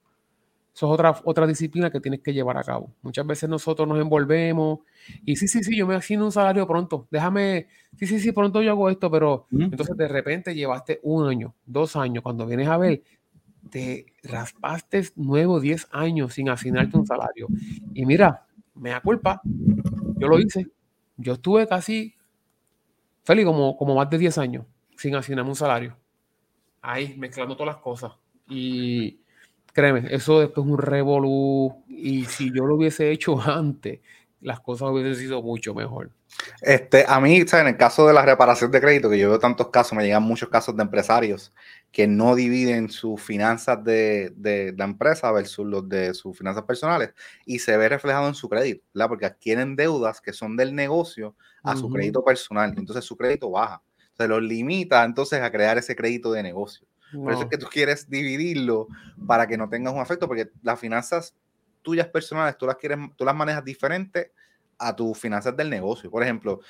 Eso 0.74 0.86
es 0.86 0.92
otra, 0.92 1.20
otra 1.24 1.46
disciplina 1.46 1.90
que 1.90 2.00
tienes 2.00 2.20
que 2.20 2.32
llevar 2.32 2.56
a 2.56 2.62
cabo. 2.62 2.92
Muchas 3.02 3.26
veces 3.26 3.48
nosotros 3.48 3.88
nos 3.88 4.00
envolvemos 4.00 4.80
y 5.24 5.34
sí, 5.34 5.48
sí, 5.48 5.64
sí, 5.64 5.76
yo 5.76 5.86
me 5.86 5.94
asigno 5.96 6.24
un 6.24 6.32
salario 6.32 6.66
pronto. 6.66 7.08
Déjame, 7.10 7.66
sí, 7.96 8.06
sí, 8.06 8.20
sí, 8.20 8.30
pronto 8.32 8.62
yo 8.62 8.70
hago 8.72 8.88
esto, 8.88 9.10
pero 9.10 9.46
entonces 9.50 9.96
de 9.96 10.08
repente 10.08 10.54
llevaste 10.54 11.00
un 11.02 11.28
año, 11.28 11.54
dos 11.64 11.96
años. 11.96 12.22
Cuando 12.22 12.46
vienes 12.46 12.68
a 12.68 12.76
ver, 12.76 13.02
te 13.68 14.06
raspaste 14.22 15.04
nuevo 15.16 15.60
10 15.60 15.88
años 15.90 16.34
sin 16.34 16.48
asignarte 16.48 16.96
un 16.96 17.06
salario. 17.06 17.48
Y 17.94 18.06
mira, 18.06 18.46
me 18.80 18.90
da 18.90 19.00
culpa. 19.00 19.40
Yo 20.18 20.26
lo 20.26 20.38
hice. 20.38 20.66
Yo 21.16 21.34
estuve 21.34 21.68
casi, 21.68 22.14
Feli, 23.24 23.44
como, 23.44 23.76
como 23.76 23.94
más 23.94 24.08
de 24.10 24.18
10 24.18 24.38
años 24.38 24.64
sin 24.96 25.14
asignarme 25.14 25.50
un 25.50 25.56
salario. 25.56 25.96
Ahí, 26.82 27.14
mezclando 27.16 27.56
todas 27.56 27.74
las 27.74 27.82
cosas. 27.82 28.12
Y 28.48 29.20
créeme, 29.72 30.14
eso 30.14 30.40
después 30.40 30.66
es 30.66 30.72
un 30.72 30.78
revolú. 30.78 31.84
Y 31.88 32.24
si 32.24 32.52
yo 32.52 32.66
lo 32.66 32.76
hubiese 32.76 33.10
hecho 33.10 33.40
antes, 33.50 34.00
las 34.40 34.60
cosas 34.60 34.90
hubiesen 34.90 35.14
sido 35.14 35.42
mucho 35.42 35.74
mejor. 35.74 36.10
Este, 36.62 37.04
a 37.08 37.20
mí, 37.20 37.44
en 37.52 37.66
el 37.66 37.76
caso 37.76 38.06
de 38.06 38.12
la 38.12 38.22
reparación 38.22 38.70
de 38.70 38.80
crédito, 38.80 39.10
que 39.10 39.18
yo 39.18 39.30
veo 39.30 39.38
tantos 39.38 39.68
casos, 39.68 39.94
me 39.94 40.04
llegan 40.04 40.22
muchos 40.22 40.48
casos 40.48 40.76
de 40.76 40.82
empresarios 40.82 41.52
que 41.92 42.06
no 42.06 42.34
dividen 42.34 42.88
sus 42.88 43.20
finanzas 43.20 43.82
de, 43.82 44.32
de 44.36 44.72
la 44.76 44.84
empresa 44.84 45.32
versus 45.32 45.66
los 45.66 45.88
de 45.88 46.14
sus 46.14 46.36
finanzas 46.36 46.64
personales 46.64 47.12
y 47.44 47.58
se 47.58 47.76
ve 47.76 47.88
reflejado 47.88 48.28
en 48.28 48.34
su 48.34 48.48
crédito, 48.48 48.84
¿verdad? 48.94 49.08
Porque 49.08 49.26
adquieren 49.26 49.74
deudas 49.74 50.20
que 50.20 50.32
son 50.32 50.56
del 50.56 50.74
negocio 50.74 51.34
a 51.62 51.76
su 51.76 51.90
crédito 51.90 52.24
personal, 52.24 52.74
entonces 52.76 53.04
su 53.04 53.16
crédito 53.16 53.50
baja. 53.50 53.82
Se 54.16 54.28
los 54.28 54.42
limita 54.42 55.04
entonces 55.04 55.42
a 55.42 55.50
crear 55.50 55.78
ese 55.78 55.96
crédito 55.96 56.32
de 56.32 56.42
negocio. 56.42 56.86
Por 57.12 57.32
eso 57.32 57.42
es 57.42 57.48
que 57.48 57.58
tú 57.58 57.66
quieres 57.66 58.08
dividirlo 58.08 58.86
para 59.26 59.46
que 59.46 59.58
no 59.58 59.68
tengas 59.68 59.92
un 59.92 60.00
efecto, 60.00 60.28
porque 60.28 60.50
las 60.62 60.78
finanzas 60.78 61.34
tuyas 61.82 62.06
personales 62.06 62.56
tú 62.56 62.66
las 62.66 62.76
quieres, 62.76 62.98
tú 63.16 63.24
las 63.24 63.34
manejas 63.34 63.64
diferente 63.64 64.32
a 64.80 64.96
tus 64.96 65.18
finanzas 65.18 65.56
del 65.56 65.70
negocio. 65.70 66.10
Por 66.10 66.22
ejemplo, 66.22 66.60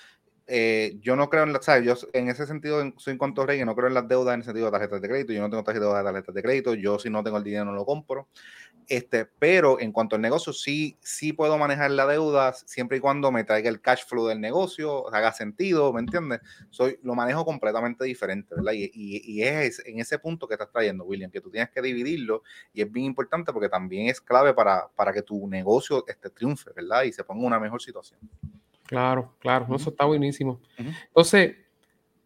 eh, 0.46 0.98
yo 1.00 1.14
no 1.14 1.30
creo 1.30 1.44
en 1.44 1.52
la, 1.52 1.62
¿sabes? 1.62 1.84
Yo 1.84 1.94
en 2.12 2.28
ese 2.28 2.44
sentido 2.44 2.82
soy 2.96 3.12
en 3.12 3.18
cuanto 3.18 3.46
rey, 3.46 3.64
no 3.64 3.76
creo 3.76 3.86
en 3.86 3.94
las 3.94 4.08
deudas 4.08 4.34
en 4.34 4.40
el 4.40 4.44
sentido 4.44 4.66
de 4.66 4.72
tarjetas 4.72 5.00
de 5.00 5.08
crédito, 5.08 5.32
yo 5.32 5.40
no 5.40 5.48
tengo 5.48 5.62
tarjetas 5.62 5.96
de 5.96 6.02
tarjetas 6.02 6.34
de 6.34 6.42
crédito, 6.42 6.74
yo 6.74 6.98
si 6.98 7.08
no 7.08 7.22
tengo 7.22 7.36
el 7.36 7.44
dinero 7.44 7.66
no 7.66 7.72
lo 7.72 7.86
compro. 7.86 8.28
Este, 8.90 9.24
pero 9.24 9.78
en 9.78 9.92
cuanto 9.92 10.16
al 10.16 10.22
negocio, 10.22 10.52
sí, 10.52 10.98
sí 11.00 11.32
puedo 11.32 11.56
manejar 11.56 11.92
la 11.92 12.08
deuda 12.08 12.52
siempre 12.52 12.96
y 12.96 13.00
cuando 13.00 13.30
me 13.30 13.44
traiga 13.44 13.70
el 13.70 13.80
cash 13.80 14.04
flow 14.04 14.26
del 14.26 14.40
negocio, 14.40 15.06
haga 15.14 15.32
sentido, 15.32 15.92
¿me 15.92 16.00
entiendes? 16.00 16.40
Soy, 16.70 16.98
lo 17.04 17.14
manejo 17.14 17.44
completamente 17.44 18.04
diferente, 18.04 18.52
¿verdad? 18.52 18.72
Y, 18.72 18.90
y, 18.92 19.42
es 19.44 19.80
en 19.86 20.00
ese 20.00 20.18
punto 20.18 20.48
que 20.48 20.54
estás 20.54 20.72
trayendo, 20.72 21.04
William, 21.04 21.30
que 21.30 21.40
tú 21.40 21.52
tienes 21.52 21.70
que 21.70 21.80
dividirlo 21.80 22.42
y 22.74 22.82
es 22.82 22.90
bien 22.90 23.06
importante 23.06 23.52
porque 23.52 23.68
también 23.68 24.08
es 24.08 24.20
clave 24.20 24.54
para, 24.54 24.88
para 24.88 25.12
que 25.12 25.22
tu 25.22 25.46
negocio 25.46 26.04
este, 26.08 26.28
triunfe, 26.28 26.72
¿verdad? 26.74 27.04
Y 27.04 27.12
se 27.12 27.22
ponga 27.22 27.42
en 27.42 27.46
una 27.46 27.60
mejor 27.60 27.80
situación. 27.80 28.18
Claro, 28.86 29.36
claro, 29.38 29.68
eso 29.76 29.90
está 29.90 30.04
buenísimo. 30.04 30.60
Entonces, 30.76 31.54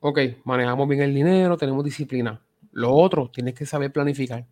ok, 0.00 0.18
manejamos 0.44 0.88
bien 0.88 1.02
el 1.02 1.14
dinero, 1.14 1.58
tenemos 1.58 1.84
disciplina. 1.84 2.40
Lo 2.72 2.90
otro, 2.94 3.30
tienes 3.30 3.52
que 3.52 3.66
saber 3.66 3.92
planificar. 3.92 4.46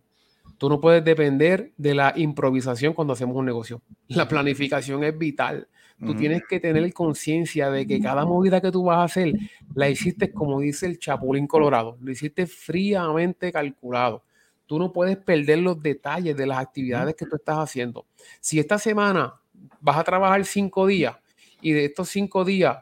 Tú 0.63 0.69
no 0.69 0.79
puedes 0.79 1.03
depender 1.03 1.73
de 1.75 1.93
la 1.93 2.13
improvisación 2.15 2.93
cuando 2.93 3.11
hacemos 3.11 3.35
un 3.35 3.45
negocio. 3.45 3.81
La 4.07 4.29
planificación 4.29 5.03
es 5.03 5.17
vital. 5.17 5.67
Tú 5.99 6.15
tienes 6.15 6.43
que 6.47 6.61
tener 6.61 6.93
conciencia 6.93 7.69
de 7.69 7.85
que 7.85 7.99
cada 7.99 8.23
movida 8.23 8.61
que 8.61 8.71
tú 8.71 8.85
vas 8.85 8.99
a 8.99 9.03
hacer 9.03 9.33
la 9.75 9.89
hiciste 9.89 10.31
como 10.31 10.61
dice 10.61 10.85
el 10.85 10.99
Chapulín 10.99 11.47
Colorado, 11.47 11.97
lo 11.99 12.09
hiciste 12.09 12.47
fríamente 12.47 13.51
calculado. 13.51 14.23
Tú 14.65 14.79
no 14.79 14.93
puedes 14.93 15.17
perder 15.17 15.59
los 15.59 15.83
detalles 15.83 16.37
de 16.37 16.47
las 16.47 16.59
actividades 16.59 17.15
que 17.15 17.25
tú 17.25 17.35
estás 17.35 17.57
haciendo. 17.57 18.05
Si 18.39 18.57
esta 18.57 18.79
semana 18.79 19.33
vas 19.81 19.97
a 19.97 20.05
trabajar 20.05 20.45
cinco 20.45 20.87
días, 20.87 21.17
y 21.59 21.73
de 21.73 21.83
estos 21.83 22.07
cinco 22.07 22.45
días 22.45 22.77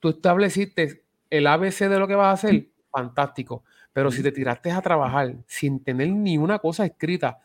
tú 0.00 0.08
estableciste 0.08 1.04
el 1.28 1.46
ABC 1.46 1.90
de 1.90 1.98
lo 1.98 2.08
que 2.08 2.14
vas 2.14 2.28
a 2.28 2.46
hacer, 2.46 2.68
fantástico. 2.90 3.64
Pero 3.98 4.12
si 4.12 4.22
te 4.22 4.30
tiraste 4.30 4.70
a 4.70 4.80
trabajar 4.80 5.34
sin 5.48 5.82
tener 5.82 6.08
ni 6.10 6.38
una 6.38 6.60
cosa 6.60 6.86
escrita, 6.86 7.40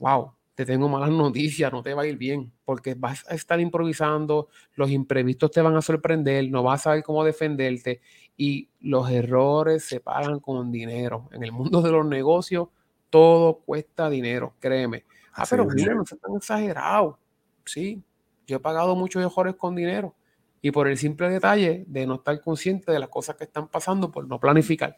wow, 0.00 0.32
te 0.56 0.66
tengo 0.66 0.88
malas 0.88 1.10
noticias, 1.10 1.70
no 1.72 1.84
te 1.84 1.94
va 1.94 2.02
a 2.02 2.06
ir 2.08 2.16
bien, 2.16 2.50
porque 2.64 2.96
vas 2.96 3.24
a 3.28 3.34
estar 3.36 3.60
improvisando, 3.60 4.48
los 4.74 4.90
imprevistos 4.90 5.52
te 5.52 5.62
van 5.62 5.76
a 5.76 5.82
sorprender, 5.82 6.50
no 6.50 6.64
vas 6.64 6.80
a 6.80 6.82
saber 6.82 7.04
cómo 7.04 7.22
defenderte 7.22 8.00
y 8.36 8.68
los 8.80 9.08
errores 9.08 9.84
se 9.84 10.00
pagan 10.00 10.40
con 10.40 10.72
dinero. 10.72 11.28
En 11.30 11.44
el 11.44 11.52
mundo 11.52 11.80
de 11.80 11.92
los 11.92 12.04
negocios, 12.04 12.70
todo 13.08 13.60
cuesta 13.60 14.10
dinero, 14.10 14.54
créeme. 14.58 15.04
Ah, 15.32 15.44
pero 15.48 15.64
mira, 15.64 15.94
no 15.94 16.04
se 16.04 16.16
tan 16.16 16.34
exagerado. 16.34 17.20
Sí, 17.64 18.02
yo 18.48 18.56
he 18.56 18.60
pagado 18.60 18.96
muchos 18.96 19.22
errores 19.22 19.54
con 19.54 19.76
dinero 19.76 20.16
y 20.60 20.72
por 20.72 20.88
el 20.88 20.98
simple 20.98 21.28
detalle 21.28 21.84
de 21.86 22.04
no 22.04 22.16
estar 22.16 22.40
consciente 22.40 22.90
de 22.90 22.98
las 22.98 23.10
cosas 23.10 23.36
que 23.36 23.44
están 23.44 23.68
pasando 23.68 24.10
por 24.10 24.26
no 24.26 24.40
planificar. 24.40 24.96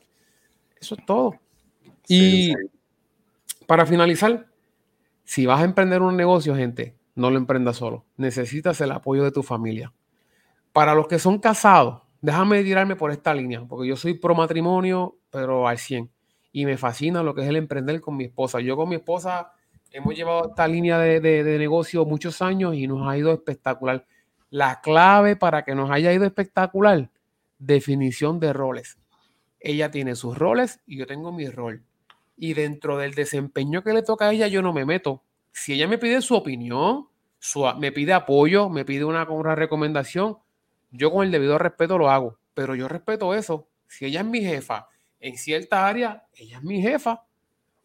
Eso 0.81 0.95
es 0.99 1.07
todo. 1.07 1.35
y 2.09 2.53
para 3.67 3.85
finalizar, 3.85 4.47
si 5.25 5.45
vas 5.45 5.61
a 5.61 5.65
emprender 5.65 6.03
un 6.03 6.17
negocio, 6.17 6.55
gente, 6.55 6.97
no 7.17 7.31
lo 7.31 7.37
emprendas 7.37 7.77
solo. 7.77 8.05
Necesitas 8.17 8.81
el 8.81 8.93
apoyo 8.93 9.25
de 9.25 9.33
tu 9.33 9.43
familia. 9.43 9.93
Para 10.73 10.95
los 10.95 11.09
que 11.09 11.19
son 11.19 11.39
casados, 11.39 12.03
déjame 12.21 12.62
tirarme 12.62 12.95
por 12.95 13.11
esta 13.11 13.35
línea, 13.35 13.65
porque 13.67 13.89
yo 13.89 13.97
soy 13.97 14.15
pro 14.15 14.35
matrimonio, 14.35 15.17
pero 15.31 15.67
al 15.67 15.79
100. 15.79 16.11
Y 16.53 16.65
me 16.65 16.77
fascina 16.77 17.23
lo 17.23 17.35
que 17.35 17.43
es 17.43 17.49
el 17.49 17.57
emprender 17.57 18.01
con 18.01 18.17
mi 18.17 18.25
esposa. 18.25 18.61
Yo 18.61 18.77
con 18.77 18.89
mi 18.89 18.97
esposa 18.97 19.53
hemos 19.91 20.15
llevado 20.15 20.51
esta 20.51 20.69
línea 20.69 20.99
de, 20.99 21.21
de 21.21 21.59
negocio 21.59 22.05
muchos 22.05 22.41
años 22.41 22.75
y 22.75 22.87
nos 22.87 23.09
ha 23.09 23.17
ido 23.19 23.33
espectacular. 23.33 24.07
La 24.51 24.81
clave 24.81 25.35
para 25.35 25.65
que 25.65 25.75
nos 25.75 25.91
haya 25.91 26.12
ido 26.12 26.25
espectacular, 26.25 27.11
definición 27.59 28.39
de 28.39 28.53
roles. 28.53 28.99
Ella 29.61 29.90
tiene 29.90 30.16
sus 30.16 30.37
roles 30.37 30.81
y 30.87 30.99
yo 30.99 31.07
tengo 31.07 31.33
mi 31.33 31.49
rol 31.49 31.83
y 32.37 32.55
dentro 32.55 32.99
del 32.99 33.14
desempeño 33.14 33.83
que 33.83 33.92
le 33.92 34.03
toca 34.03 34.29
a 34.29 34.33
ella 34.33 34.47
yo 34.47 34.62
no 34.62 34.73
me 34.73 34.85
meto. 34.85 35.23
Si 35.53 35.73
ella 35.73 35.88
me 35.88 35.99
pide 35.99 36.21
su 36.21 36.35
opinión, 36.35 37.09
me 37.79 37.92
pide 37.92 38.12
apoyo, 38.12 38.69
me 38.69 38.85
pide 38.85 39.05
una, 39.05 39.29
una 39.29 39.55
recomendación, 39.55 40.37
yo 40.90 41.11
con 41.11 41.25
el 41.25 41.33
debido 41.33 41.59
respeto 41.59 41.97
lo 41.97 42.11
hago, 42.11 42.38
pero 42.55 42.75
yo 42.75 42.88
respeto 42.88 43.35
eso. 43.35 43.69
Si 43.88 44.05
ella 44.05 44.21
es 44.21 44.27
mi 44.27 44.42
jefa 44.42 44.88
en 45.21 45.37
cierta 45.38 45.87
área, 45.87 46.27
ella 46.35 46.59
es 46.59 46.62
mi 46.62 46.83
jefa. 46.83 47.25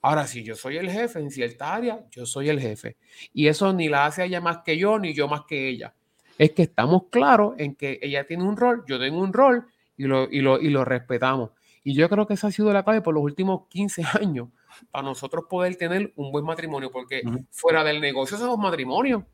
Ahora, 0.02 0.28
si 0.28 0.44
yo 0.44 0.56
soy 0.56 0.78
el 0.78 0.90
jefe 0.90 1.20
en 1.20 1.30
cierta 1.30 1.74
área, 1.74 2.06
yo 2.10 2.26
soy 2.26 2.50
el 2.50 2.60
jefe. 2.60 2.98
Y 3.34 3.48
eso 3.48 3.72
ni 3.72 3.88
la 3.88 4.06
hace 4.06 4.26
ella 4.26 4.42
más 4.42 4.60
que 4.66 4.78
yo, 4.78 5.00
ni 5.00 5.14
yo 5.14 5.28
más 5.28 5.44
que 5.48 5.70
ella. 5.70 5.94
Es 6.38 6.52
que 6.52 6.64
estamos 6.64 7.04
claros 7.12 7.54
en 7.58 7.76
que 7.76 8.00
ella 8.02 8.26
tiene 8.26 8.44
un 8.44 8.58
rol, 8.58 8.84
yo 8.88 9.00
tengo 9.00 9.22
un 9.22 9.32
rol 9.32 9.68
y 9.96 10.06
lo, 10.06 10.28
y 10.30 10.42
lo, 10.42 10.60
y 10.60 10.70
lo 10.70 10.84
respetamos. 10.84 11.52
Y 11.84 11.96
yo 11.96 12.08
creo 12.10 12.28
que 12.28 12.36
esa 12.36 12.48
ha 12.48 12.52
sido 12.52 12.72
la 12.72 12.84
clave 12.84 13.02
por 13.02 13.14
los 13.14 13.24
últimos 13.24 13.68
15 13.70 14.04
años 14.22 14.50
para 14.92 15.04
nosotros 15.04 15.46
poder 15.50 15.76
tener 15.76 16.14
un 16.16 16.32
buen 16.32 16.46
matrimonio, 16.46 16.92
porque 16.92 17.22
fuera 17.50 17.84
del 17.84 18.00
negocio 18.00 18.38
somos 18.38 18.58
matrimonio. 18.58 19.26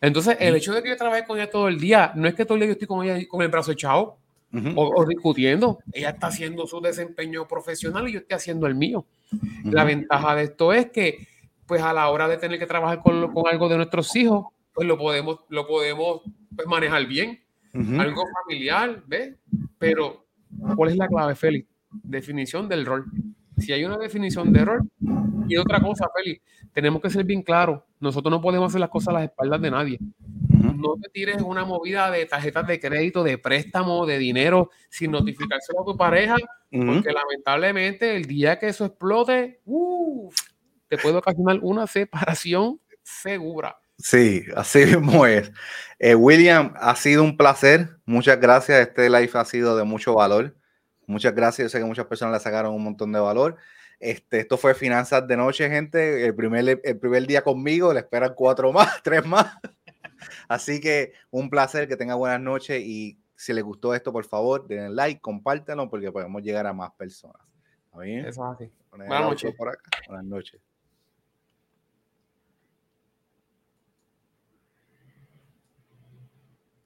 Entonces, 0.00 0.36
el 0.40 0.56
hecho 0.56 0.72
de 0.74 0.82
que 0.82 0.88
yo 0.88 0.96
trabaje 0.96 1.24
con 1.24 1.38
ella 1.38 1.48
todo 1.48 1.68
el 1.68 1.78
día, 1.78 2.12
no 2.16 2.26
es 2.26 2.34
que 2.34 2.44
todo 2.44 2.54
el 2.54 2.60
día 2.60 2.66
yo 2.68 2.72
estoy 2.72 2.88
con 2.88 3.04
ella 3.04 3.26
con 3.28 3.40
el 3.42 3.48
brazo 3.48 3.72
echado 3.72 4.18
o, 4.74 5.06
discutiendo. 5.06 5.78
Ella 5.92 6.10
está 6.10 6.26
haciendo 6.26 6.66
su 6.66 6.80
desempeño 6.80 7.46
profesional 7.46 8.08
y 8.08 8.12
yo 8.12 8.18
estoy 8.18 8.34
haciendo 8.34 8.66
el 8.66 8.74
mío. 8.74 9.06
La 9.64 9.84
ventaja 9.84 10.34
de 10.34 10.44
esto 10.44 10.72
es 10.72 10.90
que, 10.90 11.26
pues 11.66 11.80
a 11.82 11.92
la 11.92 12.08
hora 12.08 12.28
de 12.28 12.36
tener 12.36 12.58
que 12.58 12.66
trabajar 12.66 13.00
con, 13.00 13.32
con 13.32 13.46
algo 13.46 13.68
de 13.68 13.76
nuestros 13.76 14.14
hijos, 14.16 14.46
pues 14.74 14.86
lo 14.86 14.98
podemos, 14.98 15.40
lo 15.48 15.66
podemos 15.66 16.22
pues, 16.54 16.66
manejar 16.66 17.06
bien. 17.06 17.40
Algo 17.74 18.24
familiar, 18.42 19.02
¿ves? 19.06 19.34
Pero, 19.78 20.26
¿cuál 20.76 20.90
es 20.90 20.96
la 20.96 21.08
clave, 21.08 21.34
Félix? 21.34 21.71
Definición 22.02 22.68
del 22.68 22.86
rol. 22.86 23.06
Si 23.58 23.72
hay 23.72 23.84
una 23.84 23.98
definición 23.98 24.52
de 24.52 24.64
rol, 24.64 24.90
y 25.48 25.56
otra 25.56 25.80
cosa, 25.80 26.08
Félix, 26.14 26.42
tenemos 26.72 27.02
que 27.02 27.10
ser 27.10 27.24
bien 27.24 27.42
claros. 27.42 27.82
Nosotros 28.00 28.30
no 28.30 28.40
podemos 28.40 28.70
hacer 28.70 28.80
las 28.80 28.90
cosas 28.90 29.08
a 29.08 29.12
las 29.12 29.24
espaldas 29.24 29.60
de 29.60 29.70
nadie. 29.70 29.98
No 30.48 30.96
te 31.00 31.08
tires 31.10 31.40
una 31.42 31.64
movida 31.64 32.10
de 32.10 32.26
tarjetas 32.26 32.66
de 32.66 32.80
crédito, 32.80 33.22
de 33.22 33.38
préstamo, 33.38 34.04
de 34.06 34.18
dinero, 34.18 34.70
sin 34.88 35.12
notificárselo 35.12 35.82
a 35.82 35.84
tu 35.84 35.96
pareja, 35.96 36.36
porque 36.70 37.12
lamentablemente 37.12 38.16
el 38.16 38.24
día 38.24 38.58
que 38.58 38.68
eso 38.68 38.86
explote, 38.86 39.60
te 40.88 40.98
puede 40.98 41.16
ocasionar 41.16 41.58
una 41.62 41.86
separación 41.86 42.80
segura. 43.02 43.76
Sí, 43.98 44.42
así 44.56 44.84
mismo 44.86 45.26
es. 45.26 45.52
Eh, 45.98 46.14
William, 46.14 46.74
ha 46.76 46.96
sido 46.96 47.22
un 47.22 47.36
placer. 47.36 47.96
Muchas 48.04 48.40
gracias. 48.40 48.88
Este 48.88 49.08
live 49.08 49.30
ha 49.34 49.44
sido 49.44 49.76
de 49.76 49.84
mucho 49.84 50.14
valor. 50.14 50.56
Muchas 51.12 51.34
gracias. 51.34 51.66
Yo 51.66 51.68
sé 51.68 51.78
que 51.78 51.84
muchas 51.84 52.06
personas 52.06 52.34
le 52.34 52.40
sacaron 52.40 52.74
un 52.74 52.82
montón 52.82 53.12
de 53.12 53.20
valor. 53.20 53.56
Este, 54.00 54.40
esto 54.40 54.56
fue 54.56 54.74
Finanzas 54.74 55.28
de 55.28 55.36
Noche, 55.36 55.68
gente. 55.68 56.26
El 56.26 56.34
primer, 56.34 56.80
el 56.82 56.98
primer 56.98 57.26
día 57.26 57.42
conmigo, 57.42 57.92
le 57.92 58.00
esperan 58.00 58.32
cuatro 58.34 58.72
más, 58.72 59.00
tres 59.04 59.24
más. 59.24 59.56
Así 60.48 60.80
que 60.80 61.12
un 61.30 61.50
placer, 61.50 61.86
que 61.86 61.96
tenga 61.96 62.14
buenas 62.14 62.40
noches 62.40 62.82
y 62.84 63.18
si 63.36 63.52
les 63.52 63.64
gustó 63.64 63.94
esto, 63.94 64.12
por 64.12 64.24
favor, 64.24 64.66
denle 64.66 64.90
like, 64.90 65.20
compártanlo 65.20 65.90
porque 65.90 66.10
podemos 66.12 66.42
llegar 66.42 66.66
a 66.66 66.72
más 66.72 66.92
personas. 66.92 67.42
¿Está 67.86 67.98
bien? 68.00 68.26
Eso 68.26 68.52
es 68.52 68.54
así. 68.54 68.72
Buenas 68.90 69.20
noches. 69.20 69.54
Buenas 70.08 70.24
noches. 70.24 70.60